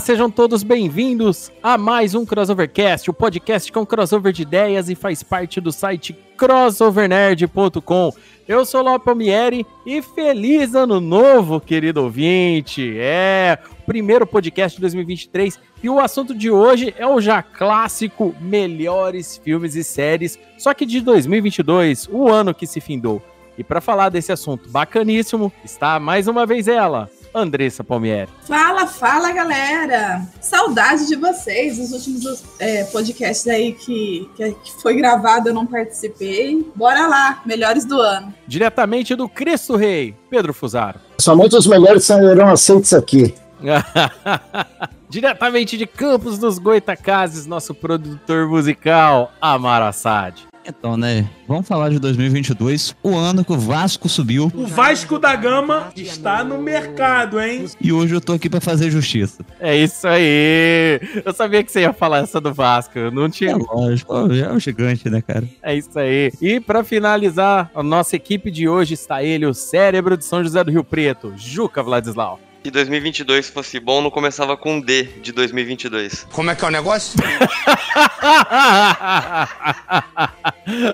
[0.00, 4.94] Olá, sejam todos bem-vindos a mais um Crossovercast, o podcast com crossover de ideias e
[4.94, 8.10] faz parte do site crossovernerd.com.
[8.48, 12.94] Eu sou Ló Palmieri e feliz ano novo, querido ouvinte!
[12.96, 18.34] É, o primeiro podcast de 2023 e o assunto de hoje é o já clássico
[18.40, 23.22] melhores filmes e séries, só que de 2022, o ano que se findou.
[23.58, 28.30] E para falar desse assunto bacaníssimo, está mais uma vez ela, Andressa Palmieri.
[28.46, 30.22] Fala, fala galera!
[30.40, 35.66] Saudade de vocês, os últimos é, podcasts aí que, que, que foi gravado eu não
[35.66, 36.66] participei.
[36.74, 38.34] Bora lá, melhores do ano.
[38.46, 41.00] Diretamente do Cristo Rei, Pedro Fusaro.
[41.18, 43.34] Somente os melhores serão aceitos aqui.
[45.08, 50.49] Diretamente de Campos dos Goitacazes, nosso produtor musical, Amar Assad.
[50.78, 51.28] Então, né?
[51.46, 54.50] Vamos falar de 2022, o ano que o Vasco subiu.
[54.54, 57.66] O Vasco da Gama está no mercado, hein?
[57.80, 59.44] E hoje eu tô aqui pra fazer justiça.
[59.58, 61.00] É isso aí!
[61.24, 63.56] Eu sabia que você ia falar essa do Vasco, não É tinha.
[63.56, 65.44] lógico, pô, é um gigante, né, cara?
[65.62, 66.32] É isso aí.
[66.40, 70.62] E para finalizar, a nossa equipe de hoje está ele, o cérebro de São José
[70.64, 72.38] do Rio Preto, Juca Vladislau.
[72.62, 76.26] Se 2022 fosse bom, não começava com D de 2022.
[76.30, 77.18] Como é que é o negócio?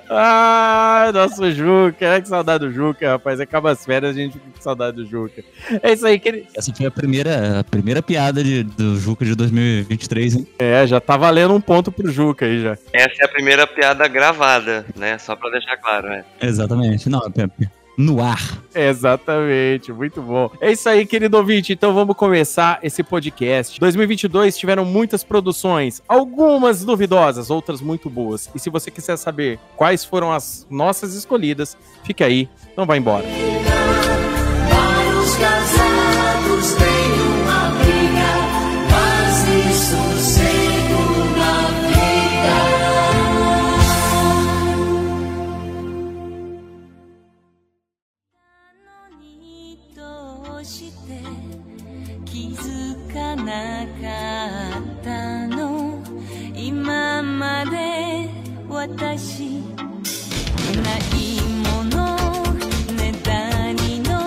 [0.09, 3.41] Ai, nosso Juca, que saudade do Juca, rapaz.
[3.41, 5.43] Acaba as férias, a gente fica com saudade do Juca.
[5.82, 6.47] É isso aí, querido.
[6.56, 10.47] Essa foi a primeira, a primeira piada de- do Juca de 2023, hein?
[10.60, 12.78] É, já tá valendo um ponto pro Juca aí já.
[12.93, 15.19] Essa é a primeira piada gravada, né?
[15.19, 16.25] Só pra deixar claro, né?
[16.41, 17.09] Exatamente.
[17.09, 18.59] Não, é- é- no ar.
[18.75, 20.51] Exatamente, muito bom.
[20.61, 21.73] É isso aí, querido ouvinte.
[21.73, 23.81] Então vamos começar esse podcast.
[23.81, 28.51] 2022 tiveram muitas produções, algumas duvidosas, outras muito boas.
[28.55, 33.25] E se você quiser saber quais foram as nossas escolhidas, fique aí, não vai embora.
[33.65, 33.75] Para
[58.85, 59.62] 私
[60.84, 62.53] ないもの
[62.96, 64.19] ねだりの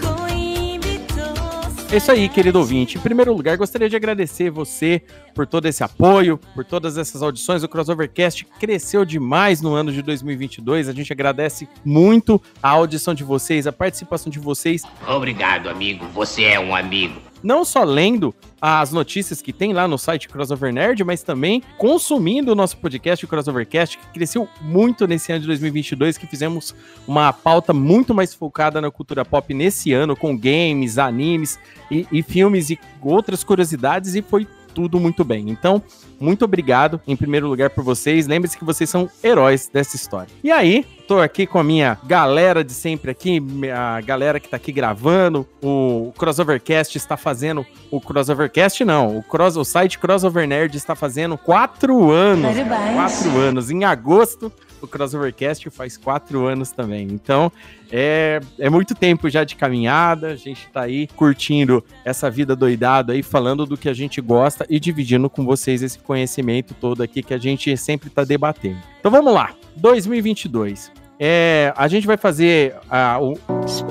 [0.00, 2.96] 恋人 É isso aí, querido ouvinte.
[2.96, 5.02] Em primeiro lugar, gostaria de agradecer você
[5.34, 7.62] por todo esse apoio, por todas essas audições.
[7.62, 10.88] O Crossovercast cresceu demais no ano de 2022.
[10.88, 14.82] A gente agradece muito a audição de vocês, a participação de vocês.
[15.06, 16.06] Obrigado, amigo.
[16.14, 17.25] Você é um amigo.
[17.47, 22.51] não só lendo as notícias que tem lá no site Crossover Nerd, mas também consumindo
[22.51, 26.75] o nosso podcast, o Crossovercast, que cresceu muito nesse ano de 2022, que fizemos
[27.07, 31.57] uma pauta muito mais focada na cultura pop nesse ano, com games, animes
[31.89, 35.49] e, e filmes e outras curiosidades, e foi tudo muito bem.
[35.49, 35.81] Então,
[36.19, 38.27] muito obrigado, em primeiro lugar, por vocês.
[38.27, 40.29] Lembre-se que vocês são heróis dessa história.
[40.43, 43.41] E aí, tô aqui com a minha galera de sempre aqui,
[43.73, 45.47] a galera que tá aqui gravando.
[45.63, 47.65] O Crossovercast está fazendo.
[47.89, 52.55] O Crossovercast não, o, cross, o site Crossover Nerd está fazendo quatro anos.
[52.55, 52.93] Parabéns.
[52.93, 53.71] Quatro anos.
[53.71, 54.51] Em agosto,
[54.81, 57.07] o Crossovercast faz quatro anos também.
[57.09, 57.49] Então,
[57.89, 60.27] é, é muito tempo já de caminhada.
[60.27, 64.65] A gente tá aí curtindo essa vida doidada aí, falando do que a gente gosta
[64.69, 68.79] e dividindo com vocês esse conhecimento todo aqui que a gente sempre tá debatendo.
[68.99, 70.91] Então vamos lá, 2022.
[71.19, 73.33] É, a gente vai fazer ah, o,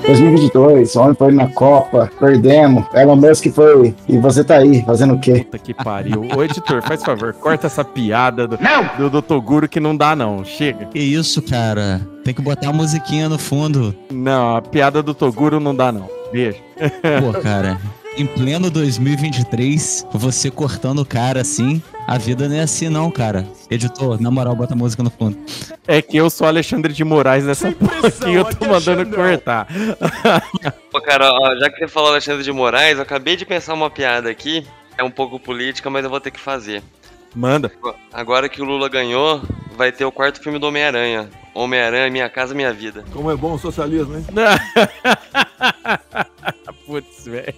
[0.06, 2.84] 2022, o homem foi na Copa, perdemos.
[2.94, 3.94] Elon Musk foi.
[4.08, 5.40] E você tá aí, fazendo o quê?
[5.40, 6.24] Puta que pariu.
[6.36, 8.56] Ô, editor, faz favor, corta essa piada do,
[8.98, 10.44] do, do Toguro que não dá, não.
[10.44, 10.86] Chega.
[10.86, 12.00] Que isso, cara?
[12.24, 13.94] Tem que botar uma musiquinha no fundo.
[14.12, 16.08] Não, a piada do Toguro não dá, não.
[16.30, 16.58] Beijo.
[17.20, 17.80] Pô, cara.
[18.18, 23.46] Em pleno 2023, você cortando o cara assim, a vida não é assim não, cara.
[23.70, 25.36] Editor, na moral, bota a música no fundo.
[25.86, 29.68] É que eu sou Alexandre de Moraes nessa porra aqui, eu tô mandando cortar.
[30.90, 33.90] Pô, cara, ó, já que você falou Alexandre de Moraes, eu acabei de pensar uma
[33.90, 34.66] piada aqui.
[34.96, 36.82] É um pouco política, mas eu vou ter que fazer.
[37.34, 37.70] Manda.
[38.10, 39.42] Agora que o Lula ganhou,
[39.76, 41.28] vai ter o quarto filme do Homem-Aranha.
[41.52, 43.04] Homem-Aranha, Minha Casa Minha Vida.
[43.12, 44.24] Como é bom o socialismo, hein?
[46.86, 47.54] Putz, velho.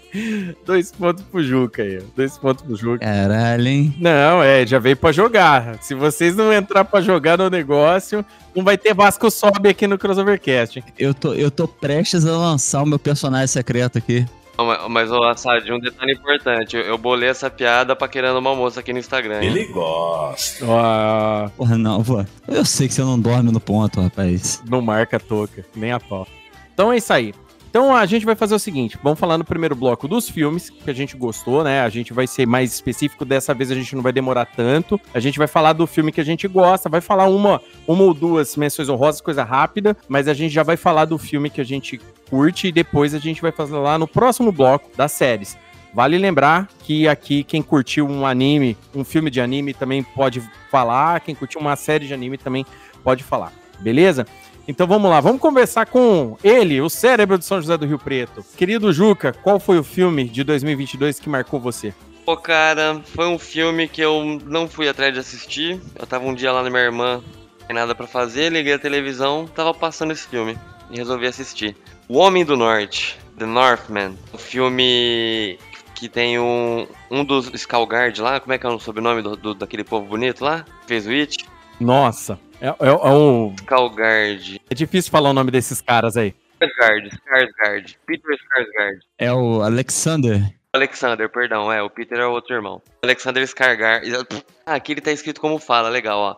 [0.65, 1.99] Dois pontos pro Juca aí.
[1.99, 2.03] ó.
[2.17, 3.05] Dois pontos pro Juca.
[3.05, 3.95] Caralho, hein?
[4.01, 5.79] Não, é, já veio pra jogar.
[5.83, 8.25] Se vocês não entrar pra jogar no negócio,
[8.57, 10.79] não vai ter Vasco sobe aqui no Crossovercast.
[10.79, 10.85] hein?
[10.99, 14.25] Eu tô, eu tô prestes a lançar o meu personagem secreto aqui.
[14.57, 16.75] Não, Mas, mas, ô Assad, um detalhe importante.
[16.77, 19.41] Eu, eu bolei essa piada pra querendo uma moça aqui no Instagram.
[19.43, 19.51] hein?
[19.51, 20.65] Ele gosta.
[20.67, 22.25] Ó, Porra, não, pô.
[22.49, 24.63] Eu sei que você não dorme no ponto, rapaz.
[24.69, 26.27] não marca a toca, nem a pau.
[26.75, 27.33] Então é isso aí.
[27.69, 30.89] Então a gente vai fazer o seguinte, vamos falar no primeiro bloco dos filmes que
[30.89, 31.83] a gente gostou, né?
[31.83, 34.99] A gente vai ser mais específico, dessa vez a gente não vai demorar tanto.
[35.13, 38.15] A gente vai falar do filme que a gente gosta, vai falar uma, uma ou
[38.15, 41.65] duas menções honrosas, coisa rápida, mas a gente já vai falar do filme que a
[41.65, 42.01] gente
[42.31, 45.59] curte e depois a gente vai fazer lá no próximo bloco das séries.
[45.93, 51.21] Vale lembrar que aqui quem curtiu um anime, um filme de anime também pode falar,
[51.21, 52.65] quem curtiu uma série de anime também
[53.05, 54.27] pode falar, beleza?
[54.71, 58.45] Então vamos lá, vamos conversar com ele, o cérebro de São José do Rio Preto.
[58.55, 61.95] Querido Juca, qual foi o filme de 2022 que marcou você?
[62.27, 65.81] Pô, cara, foi um filme que eu não fui atrás de assistir.
[65.99, 67.23] Eu tava um dia lá na minha irmã,
[67.67, 70.59] sem nada pra fazer, liguei a televisão, tava passando esse filme
[70.91, 71.75] e resolvi assistir.
[72.07, 75.59] O Homem do Norte, The Northman, o filme
[75.95, 79.55] que tem um, um dos Skullguard lá, como é que é o sobrenome do, do-
[79.55, 80.67] daquele povo bonito lá?
[80.87, 81.39] Fez o It?
[81.81, 84.61] Nossa, é, é- é um, Skullguard.
[84.71, 86.35] é difícil falar o nome desses caras aí.
[86.61, 88.99] Skarsgård, Skarsgård, Peter Skarsgård.
[89.19, 90.41] É o Alexander.
[90.75, 92.83] Alexander, perdão, é, o Peter é o outro irmão.
[93.03, 94.43] Alexander Skarsgård.
[94.67, 96.37] Ah, aqui ele tá escrito como fala, legal, ó.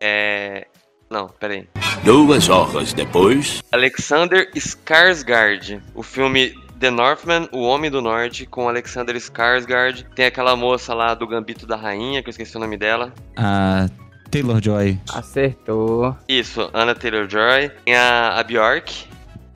[0.00, 0.66] É.
[1.10, 1.68] Não, peraí.
[2.04, 3.62] Duas horas depois.
[3.72, 5.80] Alexander Skarsgård.
[5.94, 10.06] O filme The Northman, O Homem do Norte, com Alexander Skarsgård.
[10.14, 13.12] Tem aquela moça lá do Gambito da Rainha, que eu esqueci o nome dela.
[13.36, 14.09] A Taylor
[14.62, 14.98] Joy.
[15.12, 16.16] Acertou.
[16.28, 17.70] Isso, Anna Taylor-Joy.
[17.84, 19.06] Tem a, a Bjork,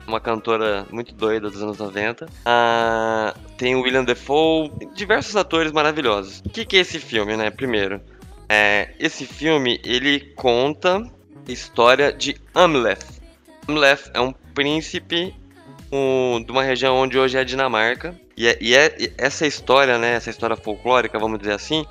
[0.07, 2.27] uma cantora muito doida dos anos 90.
[2.45, 6.41] Ah, tem o William Defoe, diversos atores maravilhosos.
[6.45, 7.49] O que, que é esse filme, né?
[7.49, 8.01] Primeiro,
[8.49, 10.97] é, esse filme, ele conta
[11.47, 13.21] a história de Amleth.
[13.67, 15.33] Amleth é um príncipe
[15.91, 18.15] um, de uma região onde hoje é a Dinamarca.
[18.37, 21.85] E, é, e é- e essa história, né, essa história folclórica, vamos dizer assim,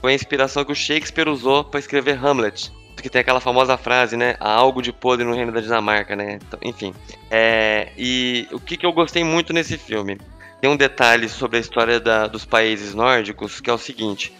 [0.00, 2.72] foi a inspiração que o Shakespeare usou para escrever Hamlet.
[2.96, 4.36] Que tem aquela famosa frase, né?
[4.38, 6.34] Há algo de podre no reino da Dinamarca, né?
[6.34, 6.92] Então, enfim.
[7.30, 10.18] É, e o que, que eu gostei muito nesse filme?
[10.60, 14.32] Tem um detalhe sobre a história da- dos países nórdicos, que é o seguinte.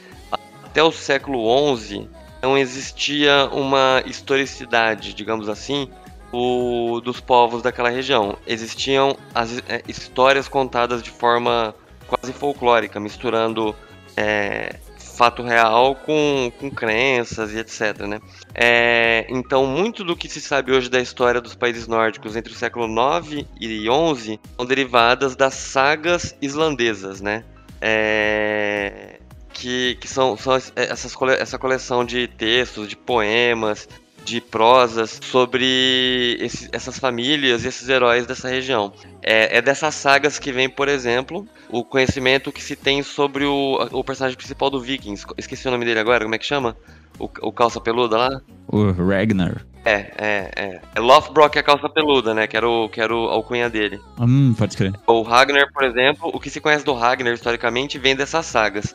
[0.62, 1.42] Até o século
[1.78, 2.06] XI,
[2.42, 5.88] não existia uma historicidade, digamos assim,
[6.30, 8.36] o- dos povos daquela região.
[8.46, 11.74] Existiam as é, histórias contadas de forma
[12.06, 13.74] quase folclórica, misturando
[14.16, 14.76] é,
[15.20, 18.06] fato real com, com crenças e etc.
[18.08, 18.18] Né?
[18.54, 22.56] É, então, muito do que se sabe hoje da história dos países nórdicos entre o
[22.56, 27.44] século IX e XI são derivadas das sagas islandesas, né?
[27.82, 29.18] É,
[29.52, 33.86] que, que são, são es- essas, essa coleção de textos, de poemas,
[34.24, 38.92] de prosas sobre esses- essas famílias e esses heróis dessa região.
[39.22, 43.88] É, é dessas sagas que vem, por exemplo, o conhecimento que se tem sobre o,
[43.92, 45.24] o personagem principal do Vikings.
[45.36, 46.76] Esqueci o nome dele agora, como é que chama?
[47.18, 48.40] O, o calça peluda lá?
[48.68, 49.64] O Ragnar.
[49.84, 50.80] É, é, é.
[50.94, 52.46] É Lothbrok a calça peluda, né?
[52.46, 53.98] Que era, o, que era o, a alcunha dele.
[54.18, 54.92] Hum, pode crer.
[55.06, 58.94] O Ragnar, por exemplo, o que se conhece do Ragnar historicamente vem dessas sagas.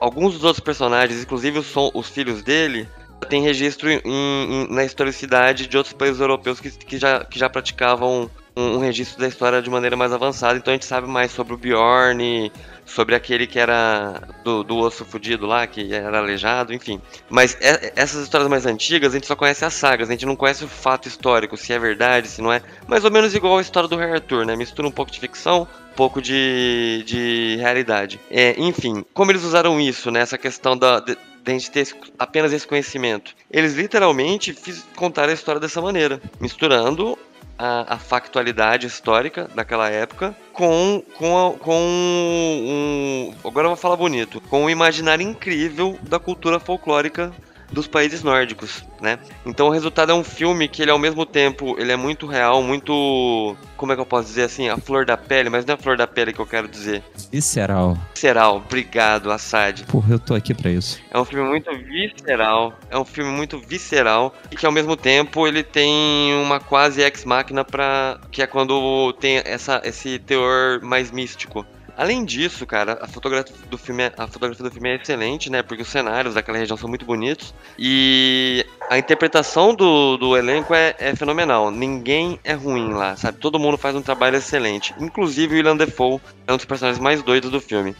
[0.00, 2.88] Alguns dos outros personagens, inclusive os, os filhos dele,
[3.24, 7.48] tem registro em- em- na historicidade de outros países europeus que, que, já, que já
[7.48, 10.56] praticavam um, um registro da história de maneira mais avançada.
[10.56, 12.52] Então a gente sabe mais sobre o Bjorn,
[12.86, 17.00] sobre aquele que era do, do osso fudido lá, que era aleijado, enfim.
[17.28, 20.36] Mas é- essas histórias mais antigas, a gente só conhece as sagas, a gente não
[20.36, 22.62] conhece o fato histórico, se é verdade, se não é.
[22.86, 24.54] Mais ou menos igual a história do Rei Arthur, né?
[24.54, 28.20] Mistura um pouco de ficção, um pouco de, de realidade.
[28.30, 30.20] É, enfim, como eles usaram isso, né?
[30.20, 31.02] Essa questão da,
[31.44, 33.34] de gente ter esse- apenas esse conhecimento.
[33.50, 37.18] Eles literalmente fiz, contaram a história dessa maneira, misturando
[37.58, 43.34] a, a factualidade histórica daquela época com, com, a- com um.
[43.46, 44.40] Agora eu vou falar bonito.
[44.42, 47.32] Com um imaginário incrível da cultura folclórica
[47.74, 49.18] dos países nórdicos, né?
[49.44, 52.62] Então o resultado é um filme que ele ao mesmo tempo ele é muito real,
[52.62, 55.76] muito como é que eu posso dizer assim, a flor da pele, mas não é
[55.76, 57.02] a flor da pele que eu quero dizer.
[57.30, 57.98] Visceral.
[58.14, 59.84] Visceral, obrigado, Assad.
[59.84, 61.00] Porra, eu tô aqui pra isso.
[61.10, 65.46] É um filme muito visceral, é um filme muito visceral e que ao mesmo tempo
[65.46, 71.10] ele tem uma quase ex máquina para que é quando tem essa esse teor mais
[71.10, 71.66] místico.
[71.96, 75.62] Além disso, cara, a fotografia do filme é, a fotografia do filme é excelente, né?
[75.62, 77.54] Porque os cenários daquela região são muito bonitos.
[77.78, 81.70] E a interpretação do, do elenco é, é fenomenal.
[81.70, 83.38] Ninguém é ruim lá, sabe?
[83.38, 84.94] Todo mundo faz um trabalho excelente.
[84.98, 87.94] Inclusive o William Defoe é um dos personagens mais doidos do filme.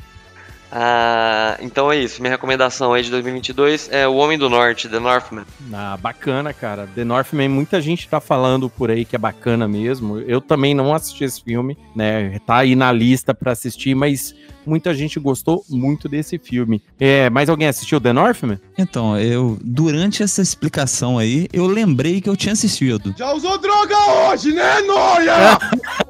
[0.76, 2.20] Ah, então é isso.
[2.20, 5.44] Minha recomendação aí de 2022 é O Homem do Norte, The Northman.
[5.72, 6.88] Ah, bacana, cara.
[6.92, 10.18] The Northman, muita gente tá falando por aí que é bacana mesmo.
[10.18, 12.40] Eu também não assisti esse filme, né?
[12.44, 14.34] Tá aí na lista pra assistir, mas
[14.66, 16.82] muita gente gostou muito desse filme.
[16.98, 18.58] É, mais alguém assistiu The Northman?
[18.76, 23.14] Então, eu, durante essa explicação aí, eu lembrei que eu tinha assistido.
[23.16, 23.96] Já usou droga
[24.30, 25.58] hoje, né, Noia?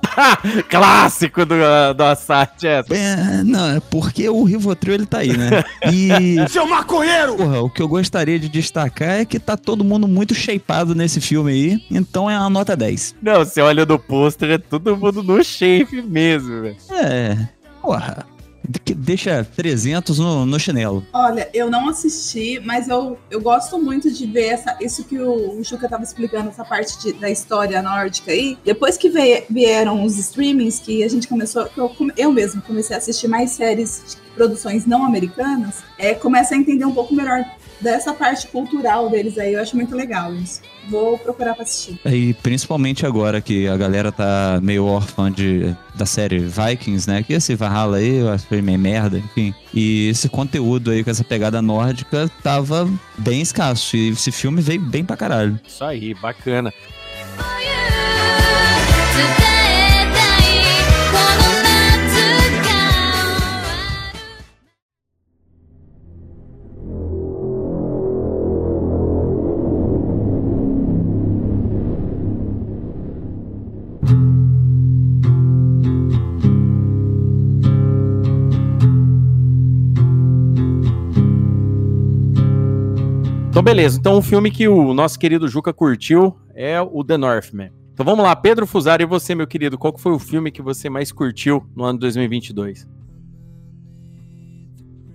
[0.69, 1.55] Clássico do,
[1.95, 2.85] do Assad, é.
[2.91, 5.65] É, não, é porque o Rivotril ele tá aí, né?
[5.93, 6.37] E.
[6.49, 7.37] Seu maconheiro!
[7.37, 11.21] Porra, o que eu gostaria de destacar é que tá todo mundo muito shapeado nesse
[11.21, 13.17] filme aí, então é uma nota 10.
[13.23, 16.77] Não, você olha no pôster, é todo mundo no shape mesmo, velho.
[16.91, 17.37] É,
[17.83, 18.34] porra.
[18.69, 21.05] De- Deixa 300 no, no chinelo.
[21.13, 25.59] Olha, eu não assisti, mas eu, eu gosto muito de ver essa, isso que o,
[25.59, 28.57] o Juca tava explicando, essa parte de- da história nórdica aí.
[28.65, 32.99] Depois que veio- vieram os streamings, que a gente começou, eu, eu mesmo comecei a
[32.99, 37.45] assistir mais séries de produções não americanas, é, começa a entender um pouco melhor
[37.81, 39.53] dessa parte cultural deles aí.
[39.55, 40.63] Eu acho muito legal isso.
[40.89, 41.99] Vou procurar pra assistir.
[42.05, 47.23] E principalmente agora que a galera tá meio órfã de, da série Vikings, né?
[47.23, 49.55] Que esse Valhalla aí, eu acho que foi meio merda, enfim.
[49.73, 52.89] E esse conteúdo aí com essa pegada nórdica tava
[53.19, 53.97] bem escasso.
[53.97, 55.59] E esse filme veio bem pra caralho.
[55.67, 56.73] Isso aí, bacana.
[59.15, 59.54] 伝
[83.65, 83.99] beleza.
[83.99, 87.71] Então, o filme que o nosso querido Juca curtiu é o The Northman.
[87.93, 88.37] Então, vamos lá.
[88.37, 91.85] Pedro Fusari, e você, meu querido, qual foi o filme que você mais curtiu no
[91.85, 92.87] ano 2022?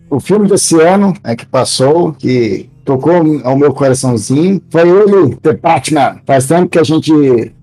[0.10, 3.13] O filme desse ano é que passou, que tocou
[3.44, 6.20] ao meu coraçãozinho, foi ele, The Batman.
[6.25, 7.12] Faz tempo que a gente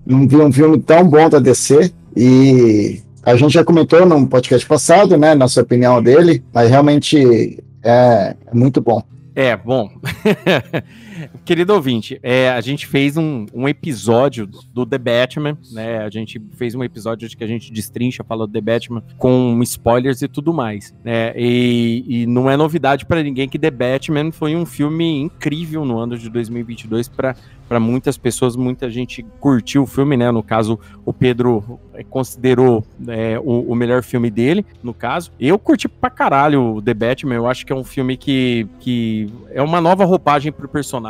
[0.05, 4.65] não viu um filme tão bom da DC e a gente já comentou no podcast
[4.65, 9.03] passado, né, nossa opinião dele, mas realmente é, é muito bom.
[9.37, 9.87] É, bom.
[11.45, 15.99] Querido ouvinte, é, a gente fez um, um episódio do The Batman, né?
[15.99, 19.59] A gente fez um episódio de que a gente destrincha, fala do The Batman com
[19.63, 21.33] spoilers e tudo mais, né?
[21.35, 25.97] E, e não é novidade pra ninguém que The Batman foi um filme incrível no
[25.97, 27.35] ano de 2022 para
[27.67, 30.31] para muitas pessoas, muita gente curtiu o filme, né?
[30.31, 35.31] No caso, o Pedro é, considerou é, o, o melhor filme dele, no caso.
[35.39, 39.29] Eu curti pra caralho o The Batman, eu acho que é um filme que, que
[39.51, 41.06] é uma nova roupagem pro personagem.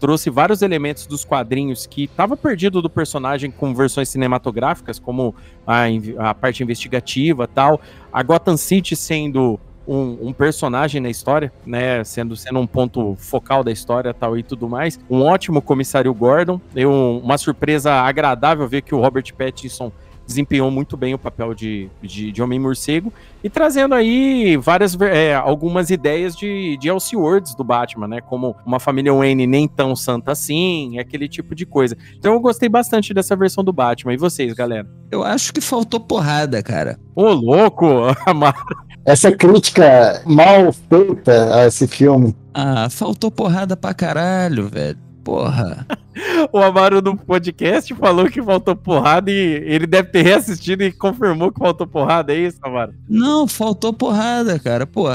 [0.00, 5.34] Trouxe vários elementos dos quadrinhos que estava perdido do personagem com versões cinematográficas, como
[5.66, 5.84] a,
[6.18, 7.80] a parte investigativa tal.
[8.12, 13.62] A Gotham City sendo um, um personagem na história, né, sendo, sendo um ponto focal
[13.62, 14.98] da história tal e tudo mais.
[15.08, 19.92] Um ótimo comissário Gordon, eu, uma surpresa agradável ver que o Robert Pattinson
[20.26, 23.12] desempenhou muito bem o papel de, de, de Homem-Morcego
[23.42, 28.80] e trazendo aí várias, é, algumas ideias de, de Elseworlds do Batman, né, como uma
[28.80, 31.96] família Wayne nem tão santa assim, aquele tipo de coisa.
[32.16, 34.14] Então eu gostei bastante dessa versão do Batman.
[34.14, 34.88] E vocês, galera?
[35.10, 36.98] Eu acho que faltou porrada, cara.
[37.14, 37.86] Ô, louco!
[39.04, 42.34] Essa crítica mal feita a esse filme.
[42.54, 44.98] Ah, faltou porrada pra caralho, velho.
[45.24, 45.86] Porra.
[46.52, 51.50] O Amaro no podcast falou que faltou porrada e ele deve ter reassistido e confirmou
[51.50, 52.94] que faltou porrada, é isso, Amaro?
[53.08, 54.86] Não, faltou porrada, cara.
[54.86, 55.06] Pô,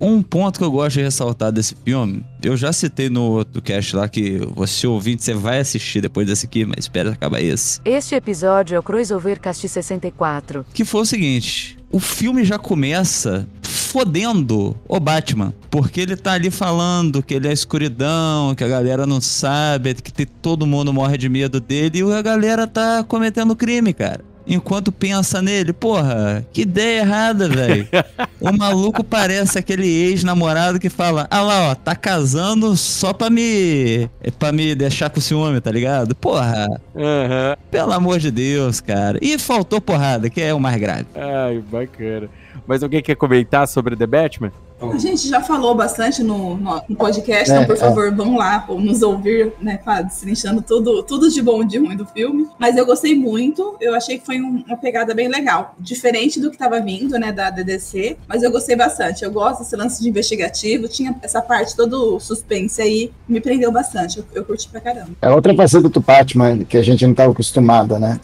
[0.00, 3.94] um ponto que eu gosto de ressaltar desse filme, eu já citei no outro cast
[3.94, 7.80] lá que você ouvinte, você vai assistir depois desse aqui, mas espera acabar esse.
[7.84, 10.64] Este episódio é o Crossovercast 64.
[10.72, 13.46] Que foi o seguinte: o filme já começa
[13.90, 15.52] fodendo o Batman.
[15.68, 20.24] Porque ele tá ali falando que ele é escuridão, que a galera não sabe, que
[20.24, 24.20] todo mundo morre de medo dele e a galera tá cometendo crime, cara.
[24.46, 27.86] Enquanto pensa nele, porra, que ideia errada, velho.
[28.40, 34.08] O maluco parece aquele ex-namorado que fala: Ah lá, ó, tá casando só pra me.
[34.38, 36.14] pra me deixar com ciúme, tá ligado?
[36.16, 36.66] Porra,
[36.96, 37.54] Aham.
[37.70, 39.18] pelo amor de Deus, cara.
[39.20, 41.04] E faltou porrada, que é o mais grave.
[41.14, 42.30] Ai, bacana.
[42.66, 44.52] Mas alguém quer comentar sobre The Batman?
[44.80, 47.78] A gente já falou bastante no, no- podcast, É, então, por é.
[47.78, 51.94] favor, vão lá ou nos ouvir, né, destrinchando tudo, tudo de bom e de ruim
[51.94, 52.48] do filme.
[52.58, 55.74] Mas eu gostei muito, eu achei que foi um- uma pegada bem legal.
[55.78, 59.22] Diferente do que estava vindo, né, da DDC, mas eu gostei bastante.
[59.22, 64.18] Eu gosto desse lance de investigativo, tinha essa parte todo suspense aí, me prendeu bastante,
[64.20, 65.10] eu, eu curti pra caramba.
[65.20, 68.18] É outra faceta do Batman que a gente não estava acostumada, né?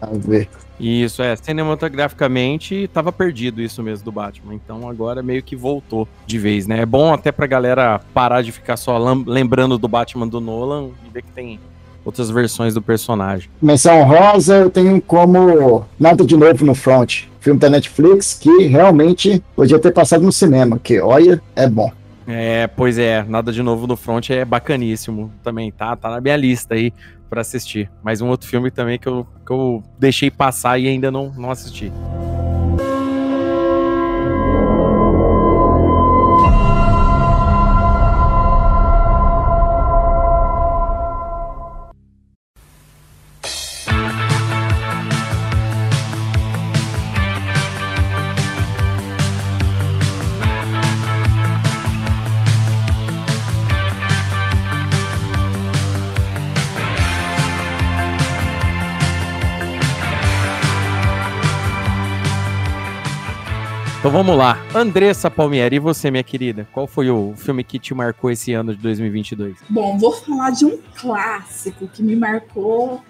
[0.00, 0.48] A ver.
[0.78, 1.34] Isso, é.
[1.36, 4.54] Cinematograficamente, tava perdido isso mesmo do Batman.
[4.54, 6.80] Então agora meio que voltou de vez, né?
[6.80, 11.10] É bom até pra galera parar de ficar só lembrando do Batman do Nolan e
[11.10, 11.58] ver que tem
[12.04, 13.50] outras versões do personagem.
[13.60, 19.42] Menção rosa, eu tenho como Nada de Novo no Front, filme da Netflix que realmente
[19.54, 21.90] podia ter passado no cinema, que olha, é bom.
[22.30, 25.96] É, pois é, nada de novo no front é bacaníssimo também, tá?
[25.96, 26.92] Tá na minha lista aí
[27.28, 27.90] pra assistir.
[28.02, 31.50] Mais um outro filme também que eu, que eu deixei passar e ainda não, não
[31.50, 31.92] assisti.
[64.08, 64.56] Então vamos lá.
[64.74, 66.66] Andressa Palmieri, e você, minha querida?
[66.72, 69.58] Qual foi o filme que te marcou esse ano de 2022?
[69.68, 73.04] Bom, vou falar de um clássico que me marcou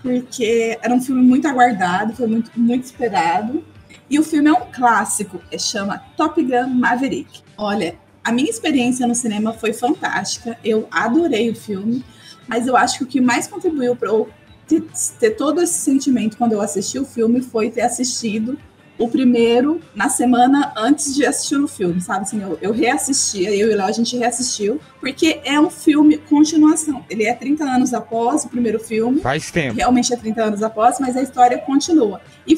[0.00, 3.62] porque era um filme muito aguardado, foi muito, muito esperado.
[4.08, 7.42] E o filme é um clássico, é, chama Top Gun Maverick.
[7.54, 12.02] Olha, a minha experiência no cinema foi fantástica, eu adorei o filme,
[12.48, 14.26] mas eu acho que o que mais contribuiu para eu
[14.66, 14.82] ter,
[15.18, 18.58] ter todo esse sentimento quando eu assisti o filme foi ter assistido
[19.00, 22.20] o primeiro na semana antes de assistir o filme, sabe?
[22.20, 26.18] Assim, eu, eu reassisti, eu e o Léo a gente reassistiu, porque é um filme
[26.18, 27.02] continuação.
[27.08, 29.22] Ele é 30 anos após o primeiro filme.
[29.22, 29.74] Faz tempo.
[29.74, 32.20] Realmente é 30 anos após, mas a história continua.
[32.46, 32.54] E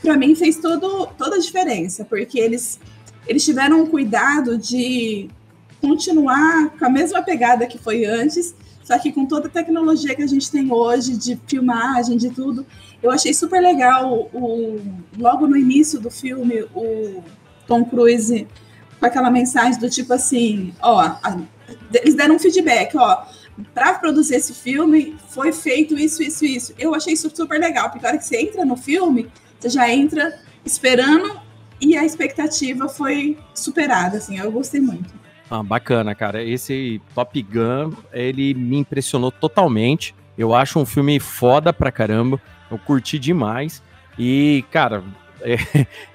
[0.00, 2.80] pra mim fez todo, toda a diferença, porque eles,
[3.28, 5.28] eles tiveram o cuidado de
[5.78, 10.22] continuar com a mesma pegada que foi antes, só que com toda a tecnologia que
[10.22, 12.64] a gente tem hoje, de filmagem, de tudo.
[13.06, 14.80] Eu achei super legal o,
[15.16, 17.22] logo no início do filme, o
[17.66, 18.46] Tom Cruise
[18.98, 21.38] com aquela mensagem do tipo assim, ó, a-
[21.94, 23.24] eles deram um feedback, ó,
[23.74, 26.74] para produzir esse filme foi feito isso, isso, isso.
[26.78, 29.88] Eu achei isso super legal, porque a hora que você entra no filme, você já
[29.92, 31.38] entra esperando
[31.80, 35.14] e a expectativa foi superada, assim, eu gostei muito.
[35.48, 36.42] Ah, bacana, cara.
[36.42, 40.12] Esse Top Gun, ele me impressionou totalmente.
[40.36, 42.40] Eu acho um filme foda pra caramba.
[42.70, 43.82] Eu curti demais.
[44.18, 45.02] E, cara,
[45.42, 45.56] é,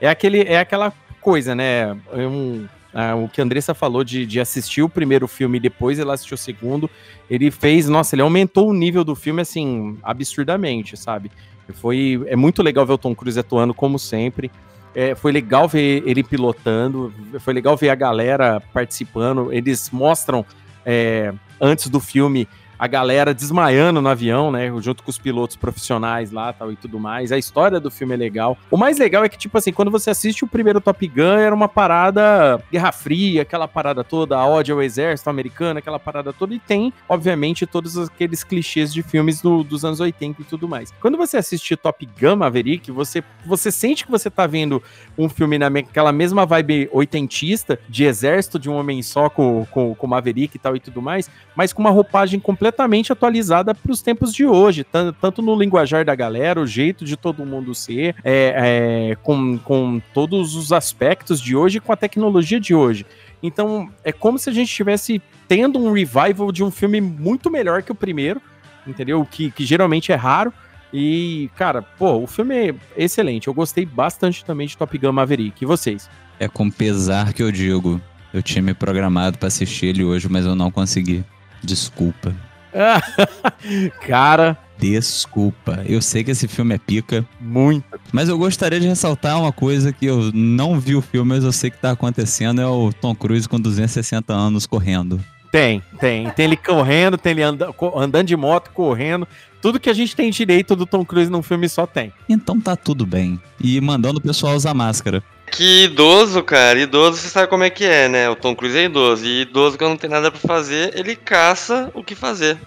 [0.02, 1.98] é aquele, é aquela coisa, né?
[2.14, 5.62] É um- ah, o que a Andressa falou de, de assistir o primeiro filme e
[5.62, 6.90] depois ela assistiu o segundo,
[7.30, 11.32] ele fez, nossa, ele aumentou o nível do filme, assim, absurdamente, sabe?
[11.76, 14.52] Foi, é muito legal ver o Tom Cruise atuando, como sempre.
[14.94, 19.54] É, foi legal ver ele pilotando, foi legal ver a galera participando.
[19.54, 20.46] Eles mostram
[20.86, 22.46] é, antes do filme
[22.82, 24.74] a galera desmaiando no avião, né?
[24.82, 27.32] Junto com os pilotos profissionais lá tal, e tudo mais.
[27.32, 28.58] A história do filme é legal.
[28.72, 31.54] O mais legal é que, tipo assim, quando você assiste o primeiro Top Gun, era
[31.54, 36.56] uma parada Guerra Fria, aquela parada toda, a ódio ao exército americano, aquela parada toda,
[36.56, 40.92] e tem, obviamente, todos aqueles clichês de filmes do- dos anos 80 e tudo mais.
[41.00, 44.82] Quando você assiste Top Gun Maverick, você, você sente que você tá vendo
[45.16, 50.08] um filme naquela mesma vibe oitentista, de exército de um homem só com, com, com
[50.08, 52.71] Maverick e tal e tudo mais, mas com uma roupagem completamente
[53.12, 57.16] atualizada para os tempos de hoje, tan- tanto no linguajar da galera, o jeito de
[57.18, 62.60] todo mundo ser, é, é, com, com todos os aspectos de hoje, com a tecnologia
[62.60, 63.06] de hoje.
[63.44, 67.82] Então, é como se a gente estivesse tendo um revival de um filme muito melhor
[67.84, 68.42] que o primeiro,
[68.86, 69.28] entendeu?
[69.30, 70.54] Que, que geralmente é raro.
[70.94, 73.48] E, cara, pô, o filme é excelente.
[73.48, 75.64] Eu gostei bastante também de Top Gun Maverick.
[75.64, 76.10] E vocês?
[76.40, 78.00] É com pesar que eu digo.
[78.34, 81.24] Eu tinha me programado pra assistir ele hoje, mas eu não consegui.
[81.64, 82.34] Desculpa.
[84.06, 84.58] Cara.
[84.78, 85.84] Desculpa.
[85.88, 87.24] Eu sei que esse filme é pica.
[87.40, 87.86] Muito.
[88.12, 91.52] Mas eu gostaria de ressaltar uma coisa que eu não vi o filme, mas eu
[91.52, 95.20] sei que tá acontecendo: é o Tom Cruise com 260 anos correndo.
[95.52, 96.30] Tem, tem.
[96.32, 99.28] Tem ele correndo, tem ele anda- andando de moto, correndo.
[99.62, 102.12] Tudo que a gente tem direito do Tom Cruise num filme só tem.
[102.28, 103.40] Então tá tudo bem.
[103.60, 105.22] E mandando o pessoal usar máscara.
[105.52, 108.30] Que idoso, cara, idoso você sabe como é que é, né?
[108.30, 109.26] O Tom Cruise é idoso.
[109.26, 112.58] E idoso que não tem nada pra fazer, ele caça o que fazer.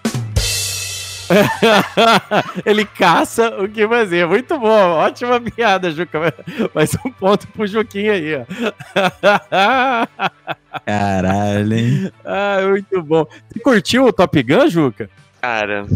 [2.67, 4.27] ele caça o que fazer.
[4.27, 6.35] Muito bom, ótima piada, Juca.
[6.75, 8.45] Mais um ponto pro Juquinha aí, ó.
[10.85, 12.13] Caralho, hein?
[12.23, 13.27] ah, muito bom.
[13.49, 15.09] Você curtiu o Top Gun, Juca?
[15.41, 15.87] Cara,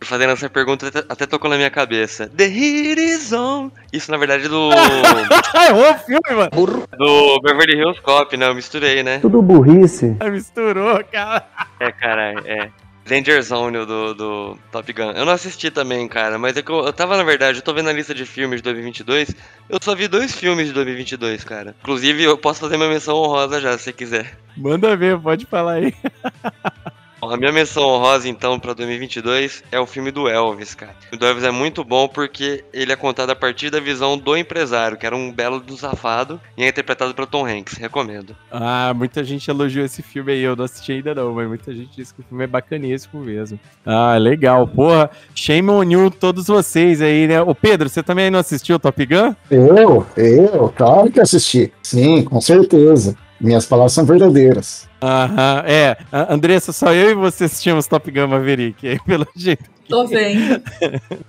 [0.00, 2.28] fazendo essa pergunta até, tocou na minha cabeça.
[2.28, 3.70] The Heat is on.
[3.92, 4.70] Isso, na verdade, é do.
[4.72, 6.86] é o filme, mano.
[6.96, 8.48] do Beverly Hills Cop, né?
[8.48, 9.18] Eu misturei, né?
[9.18, 10.16] Tudo burrice.
[10.30, 11.46] Misturou, cara.
[11.80, 12.70] É, cara, é.
[13.08, 15.12] Danger Zone do, do Top Gun.
[15.12, 17.72] Eu não assisti também, cara, mas é que eu, eu tava, na verdade, eu tô
[17.72, 19.34] vendo a lista de filmes de 2022.
[19.68, 21.74] Eu só vi dois filmes de 2022, cara.
[21.80, 24.38] Inclusive, eu posso fazer minha menção honrosa já, se você quiser.
[24.54, 25.94] Manda ver, pode falar aí.
[27.20, 30.94] A minha menção honrosa, então, pra 2022 é o filme do Elvis, cara.
[31.12, 34.36] O do Elvis é muito bom porque ele é contado a partir da visão do
[34.36, 37.74] empresário, que era um belo do safado, e é interpretado pelo Tom Hanks.
[37.74, 38.36] Recomendo.
[38.50, 40.42] Ah, muita gente elogiou esse filme aí.
[40.42, 43.58] Eu não assisti ainda não, mas muita gente disse que o filme é bacaníssimo mesmo.
[43.84, 44.66] Ah, legal.
[44.68, 47.42] Porra, shame on you todos vocês aí, né?
[47.42, 49.34] Ô Pedro, você também não assistiu o Top Gun?
[49.50, 51.72] Eu, eu, claro que assisti.
[51.82, 53.16] Sim, com certeza.
[53.40, 54.87] Minhas palavras são verdadeiras.
[55.00, 55.96] Aham, é.
[56.12, 59.78] Andressa, só eu e você assistimos Top Gun Maverick, aí, pelo jeito.
[59.88, 60.62] Tô vendo.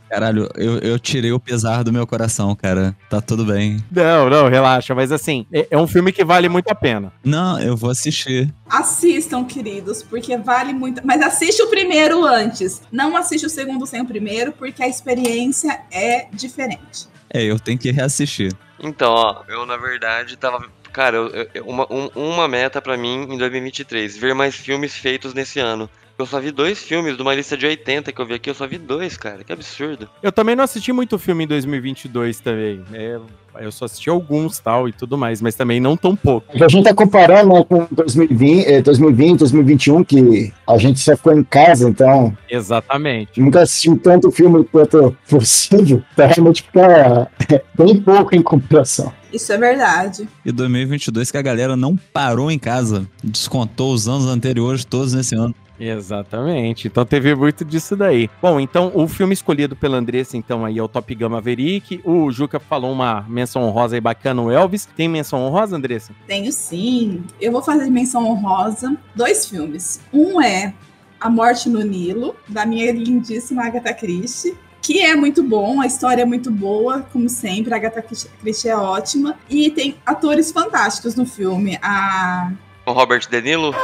[0.10, 2.94] Caralho, eu, eu tirei o pesar do meu coração, cara.
[3.10, 3.82] Tá tudo bem.
[3.90, 4.94] Não, não, relaxa.
[4.94, 7.14] Mas assim, é, é um filme que vale muito a pena.
[7.24, 8.54] Não, eu vou assistir.
[8.70, 11.02] Assistam, queridos, porque vale muito.
[11.06, 12.82] Mas assiste o primeiro antes.
[12.92, 17.08] Não assiste o segundo sem o primeiro, porque a experiência é diferente.
[17.34, 18.52] É, eu tenho que reassistir.
[18.82, 20.66] Então, ó, eu na verdade tava.
[20.92, 25.34] Cara, eu- eu- uma, um- uma meta pra mim em 2023, ver mais filmes feitos
[25.34, 25.90] nesse ano.
[26.20, 28.54] Eu só vi dois filmes de uma lista de 80 que eu vi aqui, eu
[28.54, 29.42] só vi dois, cara.
[29.42, 30.10] Que absurdo.
[30.22, 32.84] Eu também não assisti muito filme em 2022 também.
[32.92, 33.18] É,
[33.62, 36.46] eu só assisti alguns tal e tudo mais, mas também não tão pouco.
[36.62, 41.32] A gente tá comparando né, com 2020, eh, 2020, 2021, que a gente só ficou
[41.32, 43.40] em casa, então Exatamente.
[43.40, 49.14] nunca assistiu tanto filme quanto possível, pra realmente ficar eh, bem pouco em comparação.
[49.32, 50.28] Isso é verdade.
[50.44, 53.08] E 2022 que a galera não parou em casa.
[53.24, 55.56] Descontou os anos anteriores todos nesse ano.
[55.80, 56.88] Exatamente.
[56.88, 58.30] Então teve muito disso daí.
[58.42, 62.02] Bom, então o filme escolhido pela Andressa, então, aí é o Top Gun Maverick.
[62.04, 64.86] O Juca falou uma menção honrosa aí bacana, o Elvis.
[64.86, 66.14] Tem menção honrosa, Andressa?
[66.28, 67.24] Tenho sim.
[67.40, 68.96] Eu vou fazer menção honrosa.
[69.16, 70.02] Dois filmes.
[70.12, 70.74] Um é
[71.20, 74.58] A Morte no Nilo, da minha lindíssima Agatha Christie.
[74.82, 78.76] Que é muito bom, a história é muito boa, como sempre, a Agatha Christie é
[78.76, 79.36] ótima.
[79.50, 81.78] E tem atores fantásticos no filme.
[81.82, 82.52] A
[82.86, 83.76] Com Robert De Niro.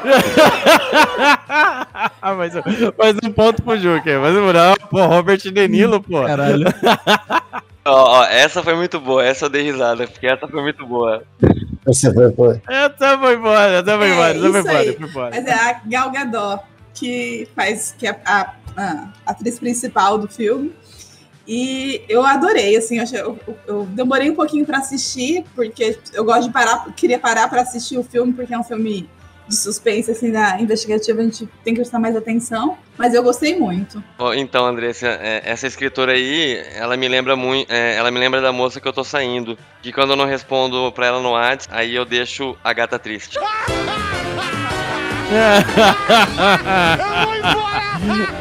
[2.36, 2.62] mais, um-
[2.98, 4.18] mais um ponto pro Juca.
[4.20, 6.22] Mais um não, pô, Robert De Niro, pô.
[6.24, 6.66] Caralho.
[7.82, 11.22] Ó, ó, essa foi muito boa, essa eu dei risada, porque essa foi muito boa.
[11.86, 12.60] Você foi, foi.
[12.68, 15.30] Essa foi embora, essa foi É, embora, essa foi embora.
[15.34, 20.74] Mas é a Gal Gadot que faz que é a, a atriz principal do filme.
[21.48, 26.22] E eu adorei, assim, eu, achei- eu, eu demorei um pouquinho para assistir, porque eu
[26.22, 29.08] gosto de parar, queria parar para assistir o filme, porque é um filme
[29.50, 33.58] de suspense, assim, da investigativa, a gente tem que prestar mais atenção, mas eu gostei
[33.58, 34.02] muito.
[34.36, 38.80] Então, Andressa, é, essa escritora aí, ela me lembra muito, ela me lembra da moça
[38.80, 39.58] que eu tô saindo.
[39.82, 43.38] Que quando eu não respondo pra ela no WhatsApp, aí eu deixo a gata triste.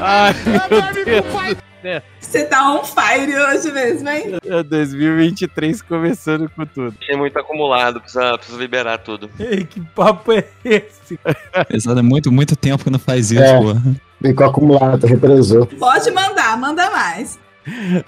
[0.01, 0.33] Ai,
[0.69, 2.01] meu Deus céu.
[2.19, 4.35] Você tá on fire hoje mesmo, hein?
[4.45, 6.95] É 2023 começando com tudo.
[7.01, 9.29] Achei muito acumulado, precisa, precisa liberar tudo.
[9.39, 11.19] Ei, que papo é esse?
[11.67, 13.57] Pesado é muito, muito tempo que não faz isso, É.
[13.59, 13.75] pô.
[14.21, 15.65] Ficou acumulado, represou.
[15.65, 17.39] Pode mandar, manda mais.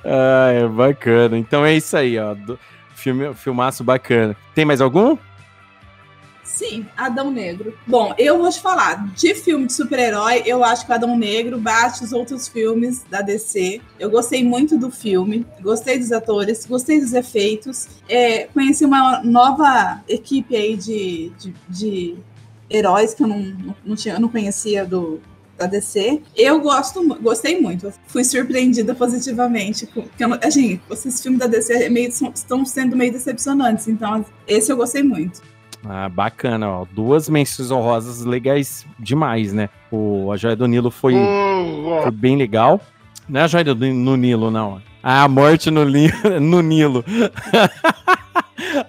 [0.03, 1.37] Ah, é bacana.
[1.37, 2.35] Então é isso aí, ó.
[2.95, 4.35] Filme, filmaço bacana.
[4.53, 5.17] Tem mais algum?
[6.61, 7.73] Sim, Adão Negro.
[7.87, 12.03] Bom, eu vou te falar, de filme de super-herói, eu acho que Adão Negro bate
[12.03, 13.81] os outros filmes da DC.
[13.99, 17.87] Eu gostei muito do filme, gostei dos atores, gostei dos efeitos.
[18.07, 22.15] É, conheci uma nova equipe aí de, de, de
[22.69, 25.19] heróis que eu não, não, tinha, não conhecia do,
[25.57, 26.21] da DC.
[26.35, 27.91] Eu gosto, gostei muito.
[28.05, 29.87] Fui surpreendida positivamente.
[29.87, 33.87] porque assim, esses filmes da DC é meio- estão sendo meio decepcionantes.
[33.87, 35.41] Então, esse eu gostei muito.
[35.87, 36.85] Ah, bacana, ó.
[36.91, 39.69] Duas menções honrosas legais demais, né?
[39.91, 41.15] O, a Joia do Nilo foi,
[42.03, 42.79] foi bem legal.
[43.27, 44.81] Não é a Joia do, no Nilo, não.
[45.01, 47.03] Ah, a morte no, li, no Nilo.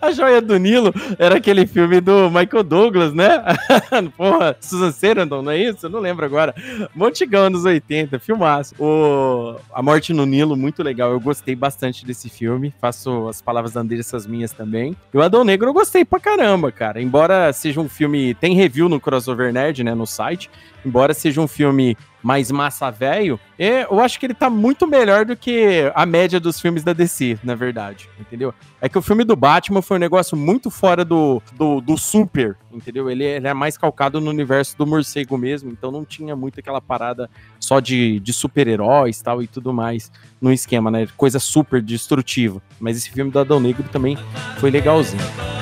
[0.01, 3.43] a Joia do Nilo era aquele filme do Michael Douglas, né?
[4.17, 5.87] Porra, Susan Sarandon, não é isso?
[5.87, 6.55] Eu não lembro agora.
[6.95, 8.75] Montigão anos 80, filmaço.
[8.79, 11.11] O A Morte no Nilo, muito legal.
[11.13, 12.75] Eu gostei bastante desse filme.
[12.81, 14.97] Faço as palavras da Andressa as minhas também.
[15.13, 17.01] E o Adão Negro eu gostei pra caramba, cara.
[17.01, 18.35] Embora seja um filme.
[18.35, 19.95] Tem review no Crossover Nerd, né?
[19.95, 20.51] No site.
[20.85, 25.37] Embora seja um filme mais massa velho, eu acho que ele tá muito melhor do
[25.37, 28.55] que a média dos filmes da DC, na verdade, entendeu?
[28.81, 32.57] É que o filme do Batman foi um negócio muito fora do, do, do super,
[32.73, 33.11] entendeu?
[33.11, 36.81] Ele, ele é mais calcado no universo do morcego mesmo, então não tinha muito aquela
[36.81, 41.07] parada só de, de super-heróis tal e tudo mais no esquema, né?
[41.17, 42.63] Coisa super destrutiva.
[42.81, 44.17] Mas esse filme do Adão Negro também
[44.59, 45.62] foi legalzinho.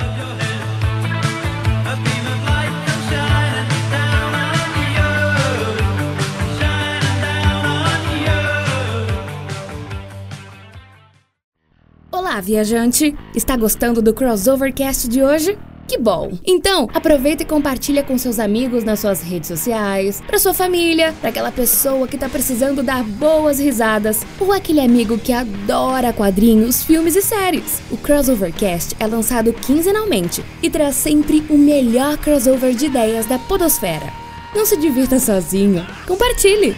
[12.31, 13.13] Olá, viajante!
[13.35, 15.57] Está gostando do Crossovercast de hoje?
[15.85, 16.31] Que bom!
[16.47, 21.29] Então, aproveita e compartilha com seus amigos nas suas redes sociais, para sua família, para
[21.29, 27.17] aquela pessoa que tá precisando dar boas risadas, ou aquele amigo que adora quadrinhos, filmes
[27.17, 27.81] e séries.
[27.91, 34.09] O Crossovercast é lançado quinzenalmente e traz sempre o melhor crossover de ideias da podosfera.
[34.55, 36.77] Não se divirta sozinho, compartilhe!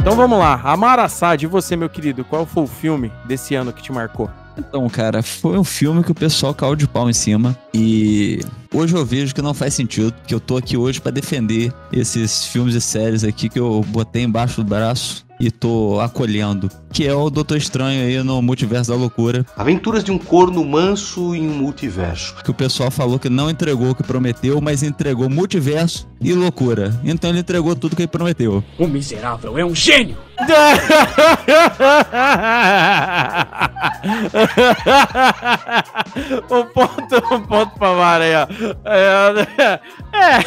[0.00, 3.72] Então vamos lá, Amar Assad, e você, meu querido, qual foi o filme desse ano
[3.72, 4.30] que te marcou?
[4.56, 7.58] Então, cara, foi um filme que o pessoal caiu de pau em cima.
[7.74, 8.40] E
[8.72, 12.46] hoje eu vejo que não faz sentido, que eu tô aqui hoje pra defender esses
[12.46, 16.70] filmes e séries aqui que eu botei embaixo do braço e tô acolhendo.
[16.92, 19.44] Que é o Doutor Estranho aí no Multiverso da Loucura.
[19.56, 22.34] Aventuras de um corno manso em um multiverso.
[22.42, 26.98] Que o pessoal falou que não entregou o que prometeu, mas entregou multiverso e loucura.
[27.04, 28.64] Então ele entregou tudo que ele prometeu.
[28.78, 30.16] O miserável é um gênio!
[36.50, 38.48] um ponto, um ponto pra Mara aí, ó.
[38.84, 39.78] É,
[40.12, 40.40] é,